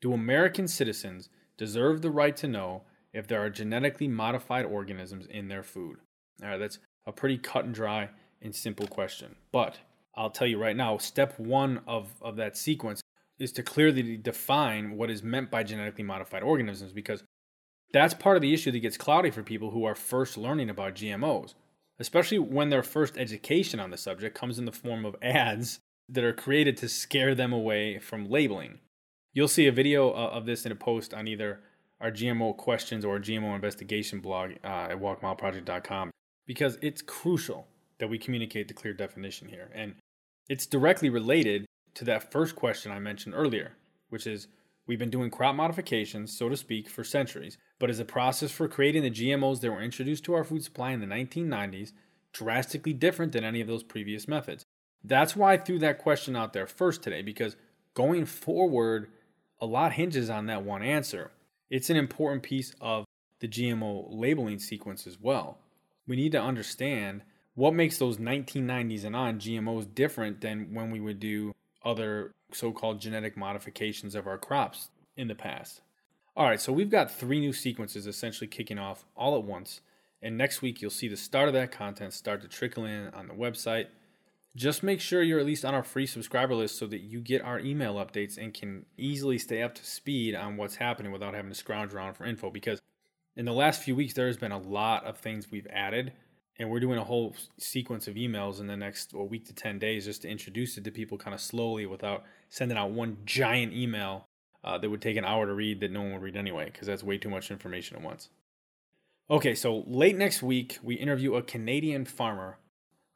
Do 0.01 0.13
American 0.13 0.67
citizens 0.67 1.29
deserve 1.57 2.01
the 2.01 2.11
right 2.11 2.35
to 2.37 2.47
know 2.47 2.83
if 3.13 3.27
there 3.27 3.43
are 3.43 3.49
genetically 3.49 4.07
modified 4.07 4.65
organisms 4.65 5.25
in 5.27 5.47
their 5.47 5.63
food? 5.63 5.97
All 6.43 6.49
right, 6.49 6.57
that's 6.57 6.79
a 7.05 7.11
pretty 7.11 7.37
cut 7.37 7.65
and 7.65 7.73
dry 7.73 8.09
and 8.41 8.53
simple 8.53 8.87
question. 8.87 9.35
But 9.51 9.79
I'll 10.15 10.29
tell 10.29 10.47
you 10.47 10.57
right 10.57 10.75
now, 10.75 10.97
step 10.97 11.39
one 11.39 11.81
of, 11.87 12.13
of 12.21 12.35
that 12.37 12.57
sequence 12.57 13.01
is 13.39 13.51
to 13.53 13.63
clearly 13.63 14.17
define 14.17 14.97
what 14.97 15.09
is 15.09 15.23
meant 15.23 15.49
by 15.49 15.63
genetically 15.63 16.03
modified 16.03 16.43
organisms 16.43 16.93
because 16.93 17.23
that's 17.93 18.13
part 18.13 18.35
of 18.35 18.41
the 18.41 18.53
issue 18.53 18.71
that 18.71 18.79
gets 18.79 18.97
cloudy 18.97 19.31
for 19.31 19.43
people 19.43 19.71
who 19.71 19.83
are 19.83 19.95
first 19.95 20.37
learning 20.37 20.69
about 20.69 20.95
GMOs 20.95 21.55
especially 21.99 22.39
when 22.39 22.69
their 22.69 22.83
first 22.83 23.17
education 23.17 23.79
on 23.79 23.91
the 23.91 23.97
subject 23.97 24.37
comes 24.37 24.57
in 24.57 24.65
the 24.65 24.71
form 24.71 25.05
of 25.05 25.15
ads 25.21 25.79
that 26.09 26.23
are 26.23 26.33
created 26.33 26.77
to 26.77 26.89
scare 26.89 27.33
them 27.33 27.53
away 27.53 27.99
from 27.99 28.29
labeling. 28.29 28.79
You'll 29.33 29.47
see 29.47 29.67
a 29.67 29.71
video 29.71 30.09
uh, 30.09 30.29
of 30.33 30.45
this 30.45 30.65
in 30.65 30.71
a 30.71 30.75
post 30.75 31.13
on 31.13 31.27
either 31.27 31.61
our 32.01 32.11
GMO 32.11 32.57
questions 32.57 33.05
or 33.05 33.19
GMO 33.19 33.55
investigation 33.55 34.19
blog 34.19 34.51
uh, 34.63 34.87
at 34.89 34.99
walkmileproject.com 34.99 36.11
because 36.47 36.77
it's 36.81 37.01
crucial 37.01 37.67
that 37.99 38.09
we 38.09 38.17
communicate 38.17 38.67
the 38.67 38.73
clear 38.73 38.93
definition 38.93 39.47
here. 39.47 39.69
And 39.73 39.95
it's 40.49 40.65
directly 40.65 41.09
related 41.09 41.65
to 41.93 42.05
that 42.05 42.31
first 42.31 42.55
question 42.55 42.91
I 42.91 42.99
mentioned 42.99 43.35
earlier, 43.35 43.73
which 44.09 44.27
is 44.27 44.47
we've 44.91 44.99
been 44.99 45.09
doing 45.09 45.31
crop 45.31 45.55
modifications, 45.55 46.37
so 46.37 46.49
to 46.49 46.57
speak, 46.57 46.89
for 46.89 47.01
centuries. 47.01 47.57
But 47.79 47.89
is 47.89 47.99
the 47.99 48.03
process 48.03 48.51
for 48.51 48.67
creating 48.67 49.03
the 49.03 49.09
GMOs 49.09 49.61
that 49.61 49.71
were 49.71 49.81
introduced 49.81 50.25
to 50.25 50.33
our 50.33 50.43
food 50.43 50.65
supply 50.65 50.91
in 50.91 50.99
the 50.99 51.05
1990s 51.05 51.93
drastically 52.33 52.91
different 52.91 53.31
than 53.31 53.45
any 53.45 53.61
of 53.61 53.69
those 53.69 53.83
previous 53.83 54.27
methods? 54.27 54.65
That's 55.01 55.33
why 55.33 55.53
I 55.53 55.57
threw 55.57 55.79
that 55.79 55.99
question 55.99 56.35
out 56.35 56.51
there 56.51 56.67
first 56.67 57.03
today, 57.03 57.21
because 57.21 57.55
going 57.93 58.25
forward, 58.25 59.07
a 59.61 59.65
lot 59.65 59.93
hinges 59.93 60.29
on 60.29 60.47
that 60.47 60.65
one 60.65 60.83
answer. 60.83 61.31
It's 61.69 61.89
an 61.89 61.95
important 61.95 62.43
piece 62.43 62.75
of 62.81 63.05
the 63.39 63.47
GMO 63.47 64.07
labeling 64.09 64.59
sequence 64.59 65.07
as 65.07 65.17
well. 65.17 65.57
We 66.05 66.17
need 66.17 66.33
to 66.33 66.41
understand 66.41 67.21
what 67.55 67.73
makes 67.73 67.97
those 67.97 68.17
1990s 68.17 69.05
and 69.05 69.15
on 69.15 69.39
GMOs 69.39 69.95
different 69.95 70.41
than 70.41 70.73
when 70.73 70.91
we 70.91 70.99
would 70.99 71.21
do 71.21 71.53
other 71.83 72.31
so 72.51 72.71
called 72.71 73.01
genetic 73.01 73.37
modifications 73.37 74.15
of 74.15 74.27
our 74.27 74.37
crops 74.37 74.89
in 75.15 75.27
the 75.27 75.35
past. 75.35 75.81
All 76.35 76.45
right, 76.45 76.61
so 76.61 76.71
we've 76.71 76.89
got 76.89 77.11
three 77.11 77.39
new 77.39 77.53
sequences 77.53 78.07
essentially 78.07 78.47
kicking 78.47 78.79
off 78.79 79.05
all 79.15 79.37
at 79.37 79.43
once. 79.43 79.81
And 80.21 80.37
next 80.37 80.61
week, 80.61 80.81
you'll 80.81 80.91
see 80.91 81.07
the 81.07 81.17
start 81.17 81.47
of 81.47 81.53
that 81.55 81.71
content 81.71 82.13
start 82.13 82.41
to 82.41 82.47
trickle 82.47 82.85
in 82.85 83.09
on 83.09 83.27
the 83.27 83.33
website. 83.33 83.87
Just 84.55 84.83
make 84.83 85.01
sure 85.01 85.23
you're 85.23 85.39
at 85.39 85.45
least 85.45 85.65
on 85.65 85.73
our 85.73 85.83
free 85.83 86.05
subscriber 86.05 86.53
list 86.53 86.77
so 86.77 86.85
that 86.87 86.99
you 86.99 87.21
get 87.21 87.41
our 87.41 87.59
email 87.59 87.95
updates 87.95 88.37
and 88.37 88.53
can 88.53 88.85
easily 88.97 89.37
stay 89.37 89.61
up 89.61 89.75
to 89.75 89.85
speed 89.85 90.35
on 90.35 90.57
what's 90.57 90.75
happening 90.75 91.11
without 91.11 91.33
having 91.33 91.51
to 91.51 91.55
scrounge 91.55 91.93
around 91.93 92.13
for 92.13 92.25
info. 92.25 92.51
Because 92.51 92.81
in 93.35 93.45
the 93.45 93.53
last 93.53 93.81
few 93.81 93.95
weeks, 93.95 94.13
there 94.13 94.27
has 94.27 94.37
been 94.37 94.51
a 94.51 94.57
lot 94.57 95.05
of 95.05 95.17
things 95.17 95.49
we've 95.49 95.67
added 95.71 96.13
And 96.59 96.69
we're 96.69 96.79
doing 96.79 96.99
a 96.99 97.03
whole 97.03 97.35
sequence 97.57 98.07
of 98.07 98.15
emails 98.15 98.59
in 98.59 98.67
the 98.67 98.77
next 98.77 99.13
well, 99.13 99.27
week 99.27 99.45
to 99.47 99.53
10 99.53 99.79
days 99.79 100.05
just 100.05 100.21
to 100.23 100.29
introduce 100.29 100.77
it 100.77 100.83
to 100.83 100.91
people 100.91 101.17
kind 101.17 101.33
of 101.33 101.41
slowly 101.41 101.85
without 101.85 102.23
sending 102.49 102.77
out 102.77 102.91
one 102.91 103.17
giant 103.25 103.73
email 103.73 104.27
uh, 104.63 104.77
that 104.77 104.89
would 104.89 105.01
take 105.01 105.17
an 105.17 105.25
hour 105.25 105.45
to 105.45 105.53
read 105.53 105.79
that 105.79 105.91
no 105.91 106.01
one 106.01 106.13
would 106.13 106.21
read 106.21 106.37
anyway, 106.37 106.65
because 106.65 106.87
that's 106.87 107.03
way 107.03 107.17
too 107.17 107.29
much 107.29 107.49
information 107.49 107.97
at 107.97 108.03
once. 108.03 108.29
Okay, 109.29 109.55
so 109.55 109.83
late 109.87 110.17
next 110.17 110.43
week, 110.43 110.77
we 110.83 110.95
interview 110.95 111.35
a 111.35 111.41
Canadian 111.41 112.05
farmer 112.05 112.57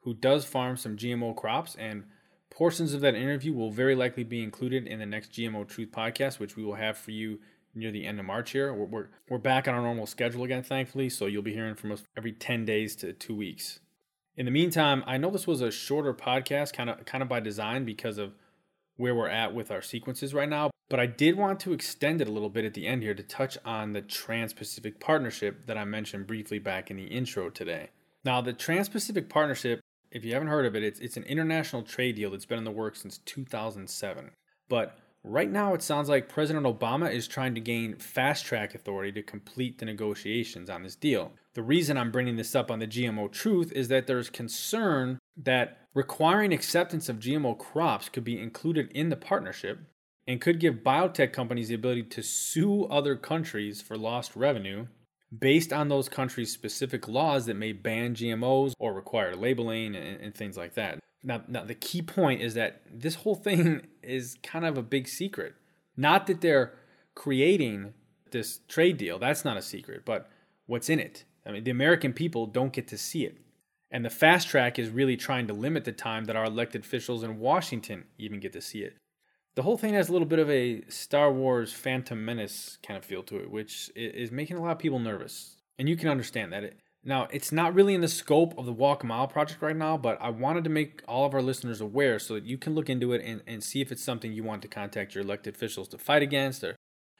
who 0.00 0.14
does 0.14 0.44
farm 0.44 0.76
some 0.76 0.96
GMO 0.96 1.36
crops, 1.36 1.76
and 1.76 2.04
portions 2.50 2.94
of 2.94 3.00
that 3.02 3.14
interview 3.14 3.52
will 3.52 3.70
very 3.70 3.94
likely 3.94 4.24
be 4.24 4.42
included 4.42 4.86
in 4.86 4.98
the 4.98 5.06
next 5.06 5.32
GMO 5.32 5.68
Truth 5.68 5.90
podcast, 5.92 6.38
which 6.38 6.56
we 6.56 6.64
will 6.64 6.76
have 6.76 6.96
for 6.96 7.10
you 7.10 7.40
near 7.76 7.90
the 7.90 8.06
end 8.06 8.18
of 8.18 8.26
March 8.26 8.52
here. 8.52 8.72
We're, 8.72 8.86
we're, 8.86 9.06
we're 9.28 9.38
back 9.38 9.68
on 9.68 9.74
our 9.74 9.82
normal 9.82 10.06
schedule 10.06 10.44
again, 10.44 10.62
thankfully, 10.62 11.08
so 11.08 11.26
you'll 11.26 11.42
be 11.42 11.54
hearing 11.54 11.74
from 11.74 11.92
us 11.92 12.02
every 12.16 12.32
10 12.32 12.64
days 12.64 12.96
to 12.96 13.12
two 13.12 13.34
weeks. 13.34 13.80
In 14.36 14.44
the 14.44 14.50
meantime, 14.50 15.02
I 15.06 15.16
know 15.16 15.30
this 15.30 15.46
was 15.46 15.60
a 15.60 15.70
shorter 15.70 16.12
podcast, 16.12 16.72
kind 16.72 16.90
of 16.90 17.04
kind 17.06 17.22
of 17.22 17.28
by 17.28 17.40
design 17.40 17.84
because 17.84 18.18
of 18.18 18.34
where 18.96 19.14
we're 19.14 19.28
at 19.28 19.54
with 19.54 19.70
our 19.70 19.82
sequences 19.82 20.34
right 20.34 20.48
now. 20.48 20.70
But 20.88 21.00
I 21.00 21.06
did 21.06 21.36
want 21.36 21.58
to 21.60 21.72
extend 21.72 22.20
it 22.20 22.28
a 22.28 22.32
little 22.32 22.50
bit 22.50 22.64
at 22.64 22.74
the 22.74 22.86
end 22.86 23.02
here 23.02 23.14
to 23.14 23.22
touch 23.22 23.58
on 23.64 23.92
the 23.92 24.02
Trans 24.02 24.52
Pacific 24.52 25.00
Partnership 25.00 25.66
that 25.66 25.76
I 25.76 25.84
mentioned 25.84 26.26
briefly 26.26 26.58
back 26.58 26.90
in 26.90 26.96
the 26.96 27.06
intro 27.06 27.50
today. 27.50 27.90
Now, 28.24 28.40
the 28.40 28.52
Trans 28.52 28.88
Pacific 28.88 29.28
Partnership, 29.28 29.80
if 30.10 30.24
you 30.24 30.32
haven't 30.32 30.48
heard 30.48 30.66
of 30.66 30.76
it, 30.76 30.84
it's, 30.84 31.00
it's 31.00 31.16
an 31.16 31.24
international 31.24 31.82
trade 31.82 32.16
deal 32.16 32.30
that's 32.30 32.44
been 32.44 32.58
in 32.58 32.64
the 32.64 32.70
works 32.70 33.02
since 33.02 33.18
2007. 33.18 34.30
But 34.68 34.98
right 35.26 35.50
now, 35.50 35.74
it 35.74 35.82
sounds 35.82 36.08
like 36.08 36.28
President 36.28 36.66
Obama 36.66 37.12
is 37.12 37.26
trying 37.28 37.54
to 37.54 37.60
gain 37.60 37.96
fast 37.96 38.44
track 38.44 38.74
authority 38.74 39.12
to 39.12 39.22
complete 39.22 39.78
the 39.78 39.84
negotiations 39.84 40.70
on 40.70 40.82
this 40.82 40.96
deal. 40.96 41.32
The 41.54 41.62
reason 41.62 41.96
I'm 41.96 42.10
bringing 42.10 42.36
this 42.36 42.54
up 42.54 42.70
on 42.70 42.78
the 42.78 42.86
GMO 42.86 43.30
Truth 43.30 43.72
is 43.72 43.88
that 43.88 44.06
there's 44.06 44.30
concern 44.30 45.18
that 45.36 45.78
requiring 45.94 46.52
acceptance 46.52 47.08
of 47.08 47.18
GMO 47.18 47.58
crops 47.58 48.08
could 48.08 48.24
be 48.24 48.40
included 48.40 48.90
in 48.92 49.08
the 49.08 49.16
partnership 49.16 49.80
and 50.26 50.40
could 50.40 50.60
give 50.60 50.76
biotech 50.76 51.32
companies 51.32 51.68
the 51.68 51.74
ability 51.74 52.04
to 52.04 52.22
sue 52.22 52.84
other 52.84 53.16
countries 53.16 53.80
for 53.80 53.96
lost 53.96 54.36
revenue 54.36 54.86
based 55.36 55.72
on 55.72 55.88
those 55.88 56.08
countries' 56.08 56.52
specific 56.52 57.08
laws 57.08 57.46
that 57.46 57.56
may 57.56 57.72
ban 57.72 58.14
GMOs 58.14 58.72
or 58.78 58.92
require 58.92 59.34
labeling 59.34 59.94
and, 59.94 60.20
and, 60.20 60.34
things 60.34 60.56
like 60.56 60.74
that. 60.74 60.98
Now, 61.26 61.42
now, 61.46 61.64
the 61.64 61.74
key 61.74 62.00
point 62.00 62.40
is 62.40 62.54
that 62.54 62.80
this 62.90 63.16
whole 63.16 63.34
thing 63.34 63.86
is 64.02 64.38
kind 64.42 64.64
of 64.64 64.78
a 64.78 64.82
big 64.82 65.08
secret. 65.08 65.54
Not 65.96 66.26
that 66.28 66.40
they're 66.40 66.72
creating 67.14 67.92
this 68.30 68.60
trade 68.68 68.96
deal, 68.96 69.18
that's 69.18 69.44
not 69.44 69.56
a 69.56 69.62
secret, 69.62 70.04
but 70.04 70.30
what's 70.66 70.88
in 70.88 71.00
it. 71.00 71.24
I 71.44 71.52
mean, 71.52 71.64
the 71.64 71.70
American 71.70 72.12
people 72.12 72.46
don't 72.46 72.72
get 72.72 72.88
to 72.88 72.98
see 72.98 73.24
it. 73.24 73.38
And 73.90 74.04
the 74.04 74.10
fast 74.10 74.48
track 74.48 74.78
is 74.78 74.88
really 74.88 75.16
trying 75.16 75.46
to 75.46 75.52
limit 75.52 75.84
the 75.84 75.92
time 75.92 76.24
that 76.24 76.36
our 76.36 76.44
elected 76.44 76.84
officials 76.84 77.22
in 77.22 77.38
Washington 77.38 78.04
even 78.18 78.40
get 78.40 78.52
to 78.54 78.60
see 78.60 78.80
it 78.80 78.96
the 79.56 79.62
whole 79.62 79.78
thing 79.78 79.94
has 79.94 80.08
a 80.08 80.12
little 80.12 80.28
bit 80.28 80.38
of 80.38 80.50
a 80.50 80.82
Star 80.88 81.32
Wars 81.32 81.72
Phantom 81.72 82.22
Menace 82.22 82.78
kind 82.86 82.96
of 82.96 83.04
feel 83.04 83.22
to 83.24 83.38
it, 83.38 83.50
which 83.50 83.90
is 83.96 84.30
making 84.30 84.58
a 84.58 84.62
lot 84.62 84.72
of 84.72 84.78
people 84.78 84.98
nervous. 84.98 85.56
And 85.78 85.88
you 85.88 85.96
can 85.96 86.08
understand 86.08 86.52
that. 86.52 86.74
Now, 87.06 87.28
it's 87.30 87.52
not 87.52 87.72
really 87.72 87.94
in 87.94 88.00
the 88.00 88.08
scope 88.08 88.58
of 88.58 88.66
the 88.66 88.72
Walk 88.72 89.04
a 89.04 89.06
Mile 89.06 89.28
project 89.28 89.62
right 89.62 89.76
now, 89.76 89.96
but 89.96 90.18
I 90.20 90.30
wanted 90.30 90.64
to 90.64 90.70
make 90.70 91.04
all 91.06 91.24
of 91.24 91.34
our 91.34 91.40
listeners 91.40 91.80
aware 91.80 92.18
so 92.18 92.34
that 92.34 92.44
you 92.44 92.58
can 92.58 92.74
look 92.74 92.90
into 92.90 93.12
it 93.12 93.22
and, 93.24 93.42
and 93.46 93.62
see 93.62 93.80
if 93.80 93.92
it's 93.92 94.02
something 94.02 94.32
you 94.32 94.42
want 94.42 94.60
to 94.62 94.68
contact 94.68 95.14
your 95.14 95.22
elected 95.22 95.54
officials 95.54 95.86
to 95.88 95.98
fight 95.98 96.22
against 96.22 96.64
or, 96.64 96.74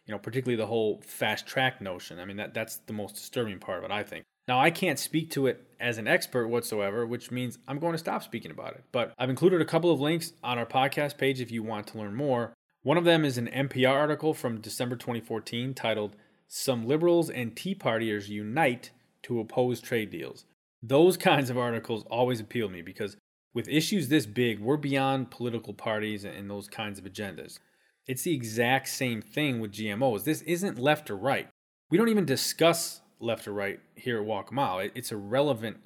you 0.04 0.12
know, 0.12 0.18
particularly 0.18 0.56
the 0.56 0.66
whole 0.66 1.00
fast 1.06 1.46
track 1.46 1.80
notion. 1.80 2.18
I 2.18 2.24
mean, 2.24 2.36
that, 2.36 2.52
that's 2.52 2.78
the 2.78 2.92
most 2.92 3.14
disturbing 3.14 3.60
part 3.60 3.78
of 3.78 3.84
it, 3.84 3.92
I 3.92 4.02
think. 4.02 4.24
Now, 4.48 4.58
I 4.58 4.72
can't 4.72 4.98
speak 4.98 5.30
to 5.32 5.46
it 5.46 5.64
as 5.78 5.98
an 5.98 6.08
expert 6.08 6.48
whatsoever, 6.48 7.06
which 7.06 7.30
means 7.30 7.58
I'm 7.68 7.78
going 7.78 7.92
to 7.92 7.98
stop 7.98 8.24
speaking 8.24 8.50
about 8.50 8.74
it. 8.74 8.82
But 8.90 9.14
I've 9.16 9.30
included 9.30 9.60
a 9.60 9.64
couple 9.64 9.92
of 9.92 10.00
links 10.00 10.32
on 10.42 10.58
our 10.58 10.66
podcast 10.66 11.16
page 11.16 11.40
if 11.40 11.52
you 11.52 11.62
want 11.62 11.86
to 11.88 11.98
learn 11.98 12.16
more. 12.16 12.54
One 12.82 12.98
of 12.98 13.04
them 13.04 13.24
is 13.24 13.38
an 13.38 13.46
NPR 13.46 13.94
article 13.94 14.34
from 14.34 14.60
December 14.60 14.96
2014 14.96 15.74
titled 15.74 16.16
Some 16.48 16.88
Liberals 16.88 17.30
and 17.30 17.54
Tea 17.54 17.76
Partiers 17.76 18.28
Unite 18.28 18.90
to 19.26 19.40
Oppose 19.40 19.80
Trade 19.80 20.10
Deals. 20.10 20.44
Those 20.82 21.16
kinds 21.16 21.50
of 21.50 21.58
articles 21.58 22.04
always 22.10 22.40
appeal 22.40 22.68
to 22.68 22.72
me 22.72 22.82
because 22.82 23.16
with 23.54 23.68
issues 23.68 24.08
this 24.08 24.24
big, 24.24 24.60
we're 24.60 24.76
beyond 24.76 25.30
political 25.30 25.74
parties 25.74 26.24
and 26.24 26.48
those 26.48 26.68
kinds 26.68 26.98
of 26.98 27.04
agendas. 27.04 27.58
It's 28.06 28.22
the 28.22 28.34
exact 28.34 28.88
same 28.88 29.20
thing 29.20 29.58
with 29.58 29.72
GMOs. 29.72 30.22
This 30.22 30.42
isn't 30.42 30.78
left 30.78 31.10
or 31.10 31.16
right. 31.16 31.48
We 31.90 31.98
don't 31.98 32.08
even 32.08 32.24
discuss 32.24 33.00
left 33.18 33.48
or 33.48 33.52
right 33.52 33.80
here 33.96 34.20
at 34.20 34.52
Mile. 34.52 34.88
It's 34.94 35.10
irrelevant. 35.10 35.78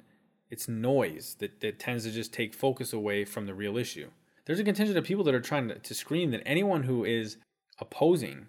It's 0.51 0.67
noise 0.67 1.35
that, 1.39 1.61
that 1.61 1.79
tends 1.79 2.03
to 2.03 2.11
just 2.11 2.33
take 2.33 2.53
focus 2.53 2.93
away 2.93 3.25
from 3.25 3.47
the 3.47 3.55
real 3.55 3.77
issue. 3.77 4.09
There's 4.45 4.59
a 4.59 4.63
contingent 4.63 4.97
of 4.97 5.05
people 5.05 5.23
that 5.23 5.33
are 5.33 5.41
trying 5.41 5.69
to, 5.69 5.75
to 5.79 5.93
scream 5.95 6.29
that 6.31 6.43
anyone 6.45 6.83
who 6.83 7.05
is 7.05 7.37
opposing 7.79 8.47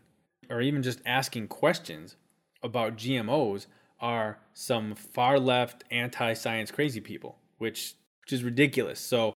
or 0.50 0.60
even 0.60 0.82
just 0.82 1.00
asking 1.06 1.48
questions 1.48 2.16
about 2.62 2.96
GMOs 2.96 3.66
are 4.02 4.38
some 4.52 4.94
far 4.94 5.38
left 5.38 5.84
anti 5.90 6.34
science 6.34 6.70
crazy 6.70 7.00
people, 7.00 7.38
which 7.58 7.94
which 8.22 8.32
is 8.32 8.44
ridiculous. 8.44 9.00
So 9.00 9.32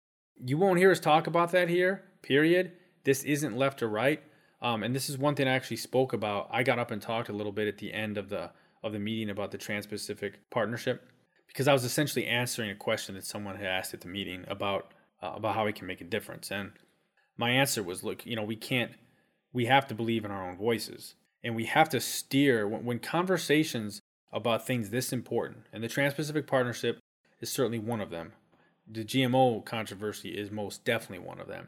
you 0.44 0.58
won't 0.58 0.80
hear 0.80 0.92
us 0.92 1.00
talk 1.00 1.28
about 1.28 1.52
that 1.52 1.70
here, 1.70 2.04
period. 2.22 2.72
This 3.04 3.24
isn't 3.24 3.56
left 3.56 3.84
or 3.84 3.90
right. 3.90 4.24
Um, 4.62 4.82
and 4.82 4.96
this 4.96 5.10
is 5.10 5.18
one 5.18 5.36
thing 5.36 5.48
I 5.48 5.52
actually 5.52 5.78
spoke 5.78 6.14
about. 6.14 6.48
I 6.50 6.64
got 6.64 6.80
up 6.80 6.92
and 6.92 7.02
talked 7.02 7.30
a 7.30 7.34
little 7.34 7.52
bit 7.52 7.68
at 7.68 7.78
the 7.78 7.94
end 7.94 8.18
of 8.18 8.30
the 8.30 8.52
of 8.82 8.94
the 8.94 9.00
meeting 9.00 9.30
about 9.30 9.52
the 9.52 9.58
Trans 9.58 9.86
Pacific 9.86 10.40
Partnership 10.50 11.10
because 11.48 11.68
I 11.68 11.74
was 11.74 11.84
essentially 11.84 12.26
answering 12.26 12.72
a 12.72 12.76
question 12.76 13.16
that 13.16 13.26
someone 13.26 13.56
had 13.56 13.66
asked 13.66 13.94
at 13.94 14.02
the 14.02 14.08
meeting 14.08 14.46
about 14.48 14.94
uh, 15.22 15.34
about 15.36 15.56
how 15.56 15.66
we 15.66 15.74
can 15.74 15.88
make 15.88 16.02
a 16.02 16.06
difference. 16.06 16.52
And 16.52 16.72
my 17.38 17.52
answer 17.52 17.84
was, 17.84 18.04
look, 18.04 18.26
you 18.26 18.36
know, 18.36 18.44
we 18.44 18.56
can't, 18.56 18.92
we 19.52 19.66
have 19.66 19.88
to 19.88 19.96
believe 19.96 20.26
in 20.26 20.32
our 20.32 20.48
own 20.48 20.58
voices, 20.58 21.16
and 21.44 21.56
we 21.56 21.66
have 21.66 21.90
to 21.90 22.00
steer 22.00 22.68
when, 22.68 22.86
when 22.86 23.00
conversations 23.00 24.02
about 24.34 24.66
things 24.66 24.90
this 24.90 25.14
important, 25.14 25.68
and 25.72 25.84
the 25.84 25.88
Trans 25.88 26.16
Pacific 26.16 26.48
Partnership 26.48 27.00
is 27.40 27.52
certainly 27.52 27.80
one 27.80 28.02
of 28.02 28.10
them. 28.10 28.34
The 28.90 29.06
GMO 29.06 29.64
controversy 29.64 30.30
is 30.30 30.52
most 30.52 30.84
definitely 30.84 31.26
one 31.26 31.40
of 31.40 31.48
them. 31.48 31.68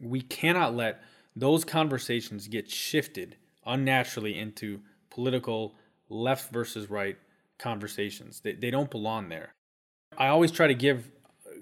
We 0.00 0.20
cannot 0.20 0.76
let 0.76 1.02
those 1.34 1.64
conversations 1.64 2.48
get 2.48 2.70
shifted 2.70 3.36
unnaturally 3.64 4.38
into 4.38 4.80
political 5.10 5.74
left 6.08 6.52
versus 6.52 6.88
right 6.88 7.16
conversations. 7.58 8.40
They, 8.40 8.52
they 8.52 8.70
don't 8.70 8.90
belong 8.90 9.28
there. 9.28 9.52
I 10.16 10.28
always 10.28 10.52
try 10.52 10.66
to 10.66 10.74
give 10.74 11.10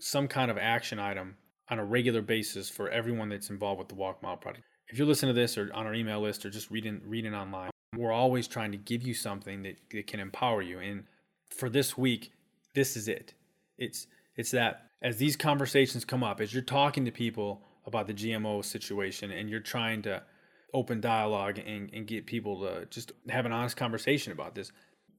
some 0.00 0.28
kind 0.28 0.50
of 0.50 0.58
action 0.58 0.98
item 0.98 1.36
on 1.70 1.78
a 1.78 1.84
regular 1.84 2.20
basis 2.20 2.68
for 2.68 2.90
everyone 2.90 3.28
that's 3.28 3.50
involved 3.50 3.78
with 3.78 3.88
the 3.88 3.94
Walk 3.94 4.22
Mile 4.22 4.36
project. 4.36 4.64
If 4.88 4.98
you're 4.98 5.06
listening 5.06 5.34
to 5.34 5.40
this 5.40 5.56
or 5.56 5.72
on 5.72 5.86
our 5.86 5.94
email 5.94 6.20
list 6.20 6.44
or 6.44 6.50
just 6.50 6.70
reading 6.70 7.00
reading 7.06 7.34
online, 7.34 7.70
we're 7.96 8.12
always 8.12 8.48
trying 8.48 8.72
to 8.72 8.78
give 8.78 9.02
you 9.02 9.14
something 9.14 9.62
that, 9.62 9.76
that 9.90 10.06
can 10.06 10.20
empower 10.20 10.62
you. 10.62 10.78
And 10.78 11.04
for 11.50 11.68
this 11.68 11.96
week, 11.96 12.32
this 12.74 12.96
is 12.96 13.08
it. 13.08 13.34
It's 13.78 14.06
it's 14.36 14.50
that 14.50 14.90
as 15.02 15.18
these 15.18 15.36
conversations 15.36 16.04
come 16.04 16.24
up, 16.24 16.40
as 16.40 16.52
you're 16.52 16.62
talking 16.62 17.04
to 17.04 17.10
people 17.10 17.62
about 17.86 18.06
the 18.06 18.14
GMO 18.14 18.64
situation 18.64 19.30
and 19.30 19.48
you're 19.48 19.60
trying 19.60 20.02
to 20.02 20.22
open 20.72 21.00
dialogue 21.00 21.58
and, 21.58 21.88
and 21.92 22.06
get 22.06 22.26
people 22.26 22.60
to 22.60 22.86
just 22.86 23.12
have 23.28 23.46
an 23.46 23.52
honest 23.52 23.76
conversation 23.76 24.32
about 24.32 24.54
this. 24.54 24.72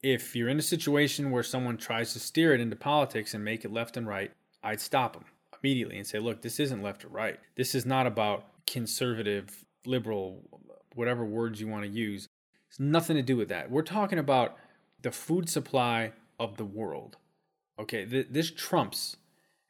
If 0.03 0.35
you're 0.35 0.49
in 0.49 0.59
a 0.59 0.63
situation 0.63 1.31
where 1.31 1.43
someone 1.43 1.77
tries 1.77 2.13
to 2.13 2.19
steer 2.19 2.53
it 2.53 2.59
into 2.59 2.75
politics 2.75 3.33
and 3.33 3.43
make 3.43 3.63
it 3.63 3.71
left 3.71 3.95
and 3.95 4.05
right, 4.05 4.31
I'd 4.61 4.81
stop 4.81 5.13
them 5.13 5.25
immediately 5.63 5.97
and 5.97 6.05
say, 6.05 6.19
look, 6.19 6.41
this 6.41 6.59
isn't 6.59 6.83
left 6.83 7.05
or 7.05 7.07
right. 7.07 7.39
This 7.55 7.73
is 7.73 7.85
not 7.85 8.05
about 8.05 8.45
conservative, 8.67 9.65
liberal, 9.85 10.43
whatever 10.93 11.25
words 11.25 11.61
you 11.61 11.67
want 11.67 11.83
to 11.83 11.89
use. 11.89 12.27
It's 12.75 12.79
nothing 12.81 13.15
to 13.15 13.21
do 13.21 13.37
with 13.37 13.47
that. 13.47 13.71
We're 13.71 13.83
talking 13.83 14.19
about 14.19 14.57
the 15.01 15.09
food 15.09 15.49
supply 15.49 16.11
of 16.37 16.57
the 16.57 16.65
world. 16.65 17.15
Okay, 17.79 18.03
th- 18.03 18.27
this 18.29 18.51
trumps. 18.51 19.15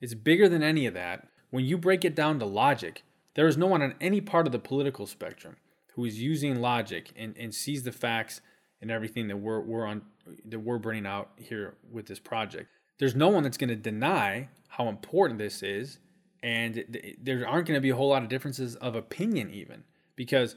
It's 0.02 0.16
bigger 0.16 0.50
than 0.50 0.64
any 0.64 0.88
of 0.88 0.96
that. 0.96 1.28
When 1.52 1.64
you 1.64 1.78
break 1.78 2.04
it 2.04 2.16
down 2.16 2.40
to 2.40 2.46
logic, 2.46 3.04
there 3.36 3.48
is 3.48 3.58
no 3.58 3.68
one 3.68 3.84
on 3.84 3.94
any 4.02 4.22
part 4.22 4.48
of 4.48 4.52
the 4.52 4.58
political 4.58 5.06
spectrum 5.06 5.58
who 5.94 6.04
is 6.04 6.20
using 6.20 6.62
logic 6.62 7.12
and, 7.16 7.38
and 7.38 7.54
sees 7.54 7.84
the 7.84 7.92
facts 7.92 8.42
and 8.82 8.90
everything 8.90 9.28
that 9.28 9.38
we're, 9.38 9.60
we're 9.60 9.86
on 9.86 10.02
that 10.44 10.62
we're 10.62 10.80
bringing 10.80 11.06
out 11.06 11.30
here 11.38 11.76
with 11.92 12.08
this 12.08 12.18
project. 12.18 12.70
There's 12.98 13.14
no 13.14 13.28
one 13.28 13.44
that's 13.44 13.58
going 13.58 13.70
to 13.70 13.76
deny 13.76 14.50
how 14.68 14.88
important 14.88 15.38
this 15.38 15.62
is, 15.62 16.00
and 16.42 16.84
there 17.22 17.48
aren't 17.48 17.68
going 17.68 17.78
to 17.78 17.82
be 17.82 17.92
a 17.92 17.96
whole 17.96 18.10
lot 18.10 18.24
of 18.24 18.30
differences 18.30 18.76
of 18.78 18.96
opinion 18.96 19.52
even 19.52 19.84
because 20.16 20.56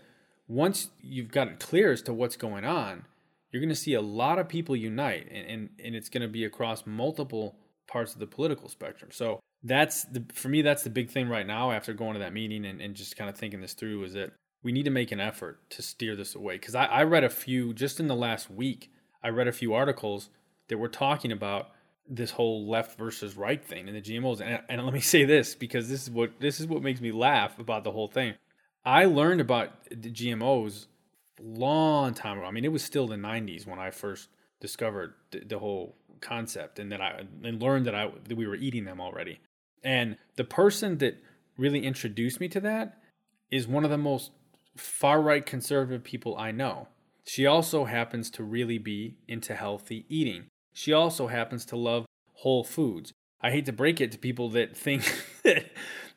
once 0.49 0.89
you've 1.01 1.31
got 1.31 1.49
it 1.49 1.61
clear 1.61 1.93
as 1.93 2.03
to 2.03 2.13
what's 2.13 2.37
going 2.37 2.65
on, 2.65 3.05
you're 3.53 3.61
going 3.61 3.69
to 3.69 3.77
see 3.77 3.95
a 3.95 4.01
lot 4.01 4.39
of 4.39 4.49
people 4.49 4.75
unite, 4.75 5.29
and, 5.31 5.47
and, 5.47 5.69
and 5.83 5.95
it's 5.95 6.09
going 6.09 6.23
to 6.23 6.29
be 6.29 6.45
across 6.45 6.87
multiple 6.87 7.57
parts 7.87 8.15
of 8.15 8.21
the 8.21 8.27
political 8.27 8.69
spectrum. 8.69 9.11
So 9.13 9.41
that's 9.63 10.05
the 10.05 10.25
for 10.33 10.49
me 10.49 10.63
that's 10.63 10.85
the 10.85 10.91
big 10.91 11.11
thing 11.11 11.29
right 11.29 11.47
now 11.47 11.73
after 11.73 11.93
going 11.93 12.15
to 12.15 12.21
that 12.21 12.33
meeting 12.33 12.65
and, 12.65 12.81
and 12.81 12.95
just 12.95 13.17
kind 13.17 13.29
of 13.29 13.37
thinking 13.37 13.61
this 13.61 13.73
through 13.73 14.05
is 14.05 14.13
that 14.13 14.33
we 14.63 14.73
need 14.73 14.85
to 14.85 14.91
make 14.91 15.11
an 15.13 15.21
effort 15.21 15.69
to 15.71 15.83
steer 15.83 16.17
this 16.17 16.35
away. 16.35 16.55
Because 16.55 16.75
I, 16.75 16.85
I 16.85 17.03
read 17.05 17.25
a 17.25 17.31
few, 17.31 17.73
just 17.73 18.01
in 18.01 18.07
the 18.07 18.17
last 18.17 18.51
week, 18.51 18.91
I 19.23 19.29
read 19.29 19.49
a 19.49 19.53
few 19.53 19.75
articles 19.75 20.31
that 20.69 20.79
were 20.79 20.89
talking 20.89 21.33
about 21.33 21.71
this 22.09 22.33
whole 22.33 22.69
left 22.69 22.99
versus 22.99 23.37
right 23.37 23.63
thing 23.63 23.89
in 23.89 23.95
the 23.95 24.01
GMOs. 24.01 24.41
And, 24.41 24.61
and 24.69 24.85
let 24.85 24.95
me 24.95 25.01
say 25.15 25.25
this 25.25 25.55
because 25.55 25.89
this 25.89 26.03
is 26.03 26.11
what 26.11 26.41
this 26.41 26.61
is 26.61 26.67
what 26.67 26.83
makes 26.83 27.01
me 27.01 27.13
laugh 27.13 27.59
about 27.59 27.85
the 27.85 27.93
whole 27.93 28.09
thing. 28.09 28.35
I 28.89 29.05
learned 29.05 29.43
about 29.43 29.85
GMOs 29.91 30.87
long 31.43 32.15
time 32.15 32.39
ago. 32.39 32.47
I 32.47 32.51
mean, 32.51 32.65
it 32.65 32.73
was 32.73 32.83
still 32.83 33.07
the 33.07 33.17
90s 33.17 33.67
when 33.67 33.79
I 33.79 33.91
first 33.91 34.31
discovered 34.61 35.13
the, 35.31 35.41
the 35.41 35.59
whole 35.59 35.95
concept 36.23 36.79
and 36.79 36.91
that 36.91 37.03
I 37.03 37.25
and 37.45 37.61
learned 37.61 37.85
that 37.85 37.95
I 37.95 38.11
that 38.25 38.35
we 38.35 38.47
were 38.47 38.55
eating 38.55 38.87
them 38.87 38.99
already. 38.99 39.41
And 39.85 40.17
the 40.37 40.45
person 40.45 40.97
that 40.99 41.23
really 41.59 41.85
introduced 41.85 42.41
me 42.41 42.49
to 42.49 42.61
that 42.61 42.99
is 43.51 43.69
one 43.69 43.85
of 43.85 43.91
the 43.91 43.99
most 43.99 44.31
far 44.75 45.21
right 45.21 45.45
conservative 45.45 46.03
people 46.03 46.35
I 46.39 46.51
know. 46.51 46.89
She 47.27 47.45
also 47.45 47.85
happens 47.85 48.31
to 48.31 48.43
really 48.43 48.79
be 48.79 49.19
into 49.29 49.55
healthy 49.55 50.07
eating. 50.09 50.47
She 50.73 50.95
also 50.95 51.27
happens 51.27 51.67
to 51.67 51.77
love 51.77 52.07
whole 52.37 52.65
foods. 52.65 53.13
I 53.43 53.51
hate 53.51 53.67
to 53.67 53.73
break 53.73 54.01
it 54.01 54.13
to 54.13 54.19
people 54.19 54.49
that 54.51 54.75
think 54.75 55.03
that 55.45 55.67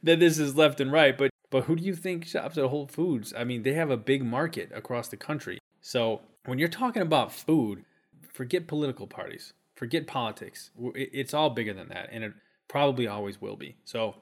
this 0.03 0.39
is 0.39 0.55
left 0.55 0.79
and 0.79 0.89
right, 0.89 1.17
but 1.17 1.30
but 1.51 1.65
who 1.65 1.75
do 1.75 1.83
you 1.83 1.93
think 1.93 2.25
shops 2.25 2.57
at 2.57 2.65
Whole 2.65 2.87
Foods? 2.87 3.33
I 3.37 3.43
mean, 3.43 3.61
they 3.61 3.73
have 3.73 3.91
a 3.91 3.97
big 3.97 4.23
market 4.23 4.71
across 4.73 5.09
the 5.09 5.17
country. 5.17 5.59
So 5.81 6.21
when 6.45 6.57
you're 6.57 6.69
talking 6.69 7.01
about 7.01 7.31
food, 7.31 7.83
forget 8.31 8.67
political 8.67 9.05
parties, 9.05 9.53
forget 9.75 10.07
politics. 10.07 10.71
It's 10.95 11.33
all 11.33 11.49
bigger 11.51 11.73
than 11.73 11.89
that, 11.89 12.09
and 12.11 12.23
it 12.23 12.33
probably 12.67 13.05
always 13.05 13.39
will 13.41 13.57
be. 13.57 13.75
So 13.83 14.15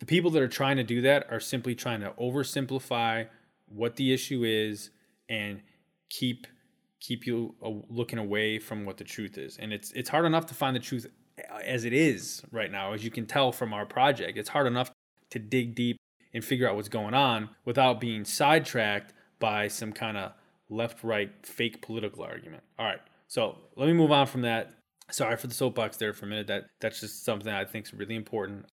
the 0.00 0.06
people 0.06 0.30
that 0.32 0.42
are 0.42 0.48
trying 0.48 0.76
to 0.76 0.84
do 0.84 1.00
that 1.02 1.28
are 1.30 1.40
simply 1.40 1.74
trying 1.74 2.00
to 2.00 2.10
oversimplify 2.20 3.28
what 3.66 3.96
the 3.96 4.12
issue 4.12 4.44
is 4.44 4.90
and 5.28 5.62
keep 6.10 6.46
keep 6.98 7.26
you 7.26 7.54
looking 7.88 8.18
away 8.18 8.58
from 8.58 8.84
what 8.84 8.96
the 8.96 9.04
truth 9.04 9.38
is. 9.38 9.56
And 9.58 9.72
it's 9.72 9.92
it's 9.92 10.08
hard 10.08 10.24
enough 10.24 10.46
to 10.46 10.54
find 10.54 10.74
the 10.74 10.80
truth 10.80 11.06
as 11.64 11.84
it 11.84 11.92
is 11.92 12.42
right 12.50 12.72
now, 12.72 12.92
as 12.92 13.04
you 13.04 13.10
can 13.10 13.26
tell 13.26 13.52
from 13.52 13.72
our 13.72 13.86
project. 13.86 14.36
It's 14.36 14.48
hard 14.48 14.66
enough 14.66 14.90
to 15.30 15.38
dig 15.38 15.74
deep 15.74 15.98
and 16.36 16.44
figure 16.44 16.68
out 16.68 16.76
what's 16.76 16.90
going 16.90 17.14
on 17.14 17.48
without 17.64 17.98
being 17.98 18.24
sidetracked 18.24 19.14
by 19.40 19.68
some 19.68 19.90
kind 19.90 20.18
of 20.18 20.32
left 20.68 21.02
right 21.02 21.30
fake 21.42 21.80
political 21.80 22.22
argument. 22.22 22.62
All 22.78 22.84
right. 22.84 23.00
So 23.26 23.56
let 23.74 23.86
me 23.86 23.94
move 23.94 24.12
on 24.12 24.26
from 24.26 24.42
that. 24.42 24.72
Sorry 25.10 25.36
for 25.36 25.46
the 25.46 25.54
soapbox 25.54 25.96
there 25.96 26.12
for 26.12 26.26
a 26.26 26.28
minute. 26.28 26.46
That 26.46 26.66
that's 26.80 27.00
just 27.00 27.24
something 27.24 27.52
I 27.52 27.64
think 27.64 27.86
is 27.86 27.94
really 27.94 28.14
important. 28.14 28.66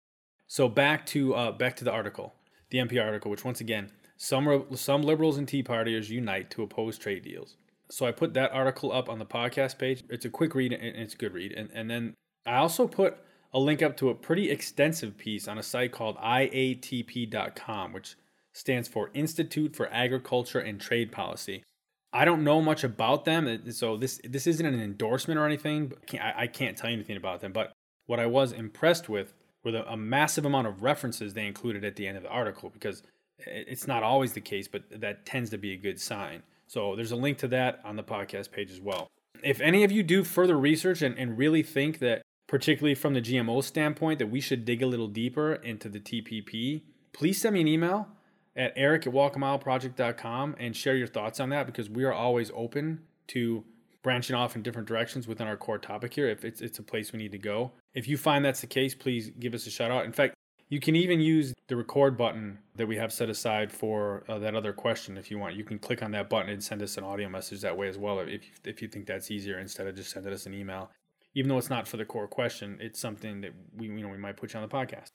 So 0.47 0.67
back 0.67 1.05
to 1.07 1.33
uh, 1.33 1.51
back 1.53 1.77
to 1.77 1.85
the 1.85 1.91
article, 1.91 2.35
the 2.69 2.79
NPR 2.79 3.05
article, 3.05 3.31
which 3.31 3.45
once 3.45 3.61
again, 3.61 3.91
some 4.17 4.65
some 4.75 5.01
liberals 5.01 5.37
and 5.37 5.47
Tea 5.47 5.63
Partiers 5.63 6.09
unite 6.09 6.49
to 6.51 6.63
oppose 6.63 6.97
trade 6.97 7.23
deals. 7.23 7.55
So 7.89 8.05
I 8.05 8.11
put 8.11 8.33
that 8.33 8.51
article 8.51 8.91
up 8.91 9.07
on 9.07 9.19
the 9.19 9.25
podcast 9.25 9.77
page. 9.77 10.03
It's 10.09 10.25
a 10.25 10.29
quick 10.29 10.53
read 10.53 10.73
and 10.73 10.95
it's 10.97 11.13
a 11.13 11.17
good 11.17 11.33
read. 11.33 11.53
And, 11.53 11.69
and 11.73 11.89
then 11.89 12.15
I 12.45 12.55
also 12.55 12.87
put 12.87 13.17
a 13.53 13.59
link 13.59 13.81
up 13.81 13.95
to 13.97 14.09
a 14.09 14.15
pretty 14.15 14.49
extensive 14.49 15.17
piece 15.17 15.47
on 15.47 15.57
a 15.57 15.63
site 15.63 15.91
called 15.91 16.17
IATP.com, 16.17 17.93
which 17.93 18.15
stands 18.53 18.87
for 18.87 19.11
Institute 19.13 19.75
for 19.75 19.87
Agriculture 19.91 20.59
and 20.59 20.79
Trade 20.79 21.11
Policy. 21.11 21.63
I 22.11 22.25
don't 22.25 22.43
know 22.43 22.61
much 22.61 22.83
about 22.83 23.25
them, 23.25 23.71
so 23.71 23.97
this 23.97 24.19
this 24.23 24.45
isn't 24.45 24.65
an 24.65 24.79
endorsement 24.79 25.39
or 25.39 25.45
anything. 25.45 25.93
I, 26.13 26.43
I 26.43 26.47
can't 26.47 26.77
tell 26.77 26.89
you 26.89 26.95
anything 26.95 27.17
about 27.17 27.41
them. 27.41 27.51
But 27.51 27.73
what 28.05 28.19
I 28.19 28.27
was 28.27 28.51
impressed 28.51 29.09
with 29.09 29.33
were 29.63 29.71
the, 29.71 29.91
a 29.91 29.97
massive 29.97 30.45
amount 30.45 30.67
of 30.67 30.83
references 30.83 31.33
they 31.33 31.47
included 31.47 31.83
at 31.83 31.95
the 31.95 32.07
end 32.07 32.17
of 32.17 32.23
the 32.23 32.29
article, 32.29 32.69
because 32.69 33.01
it's 33.39 33.87
not 33.87 34.03
always 34.03 34.33
the 34.33 34.41
case, 34.41 34.67
but 34.67 34.83
that 34.91 35.25
tends 35.25 35.49
to 35.49 35.57
be 35.57 35.73
a 35.73 35.77
good 35.77 35.99
sign. 35.99 36.43
So 36.67 36.95
there's 36.95 37.11
a 37.11 37.15
link 37.15 37.39
to 37.39 37.47
that 37.49 37.79
on 37.83 37.95
the 37.95 38.03
podcast 38.03 38.51
page 38.51 38.71
as 38.71 38.79
well. 38.79 39.07
If 39.43 39.59
any 39.59 39.83
of 39.83 39.91
you 39.91 40.03
do 40.03 40.23
further 40.23 40.57
research 40.57 41.01
and, 41.01 41.17
and 41.17 41.37
really 41.37 41.63
think 41.63 41.99
that, 41.99 42.21
particularly 42.47 42.95
from 42.95 43.13
the 43.13 43.21
GMO 43.21 43.63
standpoint, 43.63 44.19
that 44.19 44.27
we 44.27 44.41
should 44.41 44.65
dig 44.65 44.81
a 44.81 44.87
little 44.87 45.07
deeper 45.07 45.53
into 45.53 45.89
the 45.89 45.99
TPP, 45.99 46.81
please 47.13 47.41
send 47.41 47.53
me 47.53 47.61
an 47.61 47.67
email 47.67 48.07
at 48.55 48.73
eric 48.75 49.07
at 49.07 49.13
walkamileproject.com 49.13 50.55
and 50.59 50.75
share 50.75 50.95
your 50.95 51.07
thoughts 51.07 51.39
on 51.39 51.49
that 51.49 51.65
because 51.65 51.89
we 51.89 52.03
are 52.03 52.13
always 52.13 52.51
open 52.55 53.01
to 53.27 53.63
branching 54.03 54.35
off 54.35 54.55
in 54.55 54.61
different 54.61 54.87
directions 54.87 55.27
within 55.27 55.47
our 55.47 55.57
core 55.57 55.77
topic 55.77 56.13
here 56.13 56.27
if 56.27 56.43
it's, 56.43 56.61
it's 56.61 56.77
a 56.77 56.83
place 56.83 57.13
we 57.13 57.19
need 57.19 57.31
to 57.31 57.37
go. 57.37 57.71
If 57.93 58.07
you 58.07 58.17
find 58.17 58.43
that's 58.43 58.61
the 58.61 58.67
case, 58.67 58.93
please 58.93 59.31
give 59.39 59.53
us 59.53 59.65
a 59.65 59.71
shout 59.71 59.91
out. 59.91 60.05
In 60.05 60.11
fact, 60.11 60.35
you 60.69 60.79
can 60.79 60.95
even 60.95 61.19
use 61.19 61.53
the 61.67 61.75
record 61.75 62.17
button 62.17 62.57
that 62.75 62.87
we 62.87 62.97
have 62.97 63.13
set 63.13 63.29
aside 63.29 63.71
for 63.71 64.23
uh, 64.27 64.39
that 64.39 64.55
other 64.55 64.73
question 64.73 65.17
if 65.17 65.29
you 65.31 65.37
want. 65.37 65.55
You 65.55 65.63
can 65.63 65.79
click 65.79 66.01
on 66.03 66.11
that 66.11 66.29
button 66.29 66.49
and 66.49 66.63
send 66.63 66.81
us 66.81 66.97
an 66.97 67.03
audio 67.03 67.29
message 67.29 67.61
that 67.61 67.77
way 67.77 67.87
as 67.87 67.97
well 67.97 68.19
if, 68.19 68.41
if 68.65 68.81
you 68.81 68.87
think 68.87 69.05
that's 69.05 69.31
easier 69.31 69.59
instead 69.59 69.87
of 69.87 69.95
just 69.95 70.11
sending 70.11 70.33
us 70.33 70.45
an 70.45 70.53
email. 70.53 70.89
Even 71.35 71.49
though 71.49 71.57
it's 71.57 71.69
not 71.69 71.87
for 71.87 71.97
the 71.97 72.05
core 72.05 72.27
question, 72.27 72.77
it's 72.79 72.99
something 72.99 73.41
that 73.41 73.53
we 73.75 73.87
you 73.87 74.01
know 74.01 74.09
we 74.09 74.17
might 74.17 74.37
put 74.37 74.53
you 74.53 74.59
on 74.59 74.67
the 74.67 74.73
podcast. 74.73 75.11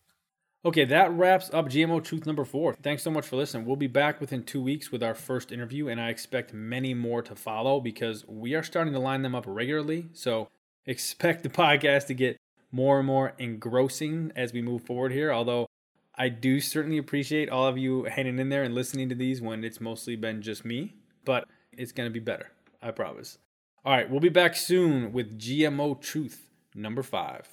Okay, 0.65 0.85
that 0.87 1.13
wraps 1.13 1.51
up 1.53 1.67
GMO 1.67 2.03
Truth 2.03 2.27
number 2.27 2.45
four. 2.45 2.75
Thanks 2.75 3.05
so 3.05 3.13
much 3.13 3.27
for 3.27 3.37
listening. 3.37 3.65
We'll 3.65 3.77
be 3.77 3.87
back 3.87 4.21
within 4.21 4.43
two 4.43 4.61
weeks 4.61 4.91
with 4.91 5.05
our 5.05 5.15
first 5.15 5.53
interview, 5.53 5.87
and 5.87 6.01
I 6.01 6.09
expect 6.09 6.53
many 6.53 6.95
more 6.95 7.23
to 7.23 7.37
follow 7.37 7.81
because 7.81 8.27
we 8.27 8.55
are 8.55 8.65
starting 8.65 8.93
to 8.93 8.99
line 8.99 9.23
them 9.23 9.37
up 9.37 9.45
regularly. 9.47 10.09
So 10.13 10.49
expect 10.87 11.45
the 11.45 11.49
podcast 11.49 12.07
to 12.07 12.15
get 12.15 12.37
more 12.73 12.99
and 12.99 13.07
more 13.07 13.35
engrossing 13.39 14.33
as 14.35 14.53
we 14.53 14.61
move 14.61 14.83
forward 14.83 15.13
here. 15.13 15.33
Although 15.33 15.69
I 16.17 16.29
do 16.29 16.61
certainly 16.61 16.99
appreciate 16.99 17.49
all 17.49 17.67
of 17.67 17.79
you 17.79 18.05
hanging 18.05 18.41
in 18.41 18.49
there 18.49 18.65
and 18.65 18.75
listening 18.75 19.09
to 19.11 19.15
these 19.15 19.41
when 19.41 19.63
it's 19.63 19.81
mostly 19.81 20.17
been 20.17 20.43
just 20.43 20.65
me, 20.65 20.97
but 21.25 21.47
it's 21.73 21.93
going 21.93 22.09
to 22.09 22.13
be 22.13 22.19
better. 22.19 22.51
I 22.83 22.91
promise. 22.91 23.39
All 23.89 23.95
right, 23.95 24.11
we'll 24.11 24.21
be 24.21 24.29
back 24.29 24.55
soon 24.55 25.15
with 25.15 25.39
GMO 25.41 25.99
Truth 25.99 26.51
number 26.75 27.03
five. 27.03 27.49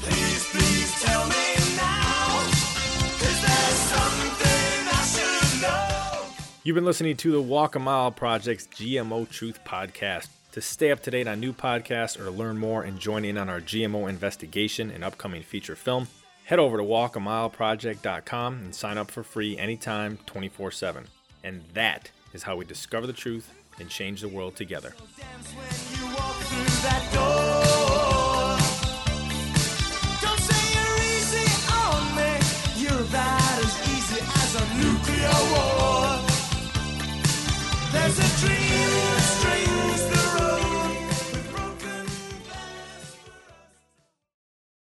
Please, 0.00 0.48
please 0.48 1.00
tell 1.00 1.28
me 1.28 1.54
now, 1.76 2.50
You've 6.64 6.74
been 6.74 6.84
listening 6.84 7.16
to 7.18 7.30
the 7.30 7.40
Walk 7.40 7.76
a 7.76 7.78
Mile 7.78 8.10
Project's 8.10 8.66
GMO 8.66 9.30
Truth 9.30 9.60
podcast. 9.64 10.26
To 10.50 10.60
stay 10.60 10.90
up 10.90 11.00
to 11.04 11.12
date 11.12 11.28
on 11.28 11.38
new 11.38 11.52
podcasts 11.52 12.18
or 12.18 12.32
learn 12.32 12.58
more 12.58 12.82
and 12.82 12.98
join 12.98 13.24
in 13.24 13.38
on 13.38 13.48
our 13.48 13.60
GMO 13.60 14.08
investigation 14.08 14.90
and 14.90 15.04
upcoming 15.04 15.44
feature 15.44 15.76
film, 15.76 16.08
head 16.46 16.58
over 16.58 16.78
to 16.78 16.82
walkamileproject.com 16.82 18.54
and 18.54 18.74
sign 18.74 18.98
up 18.98 19.08
for 19.08 19.22
free 19.22 19.56
anytime 19.56 20.18
24 20.26 20.72
7. 20.72 21.04
And 21.44 21.62
that 21.74 22.10
is 22.32 22.42
how 22.42 22.56
we 22.56 22.64
discover 22.64 23.06
the 23.06 23.12
truth 23.12 23.52
and 23.78 23.88
change 23.88 24.20
the 24.20 24.28
world 24.28 24.56
together. 24.56 24.94
There's 37.92 38.18
a 38.18 38.46
dream 38.46 38.69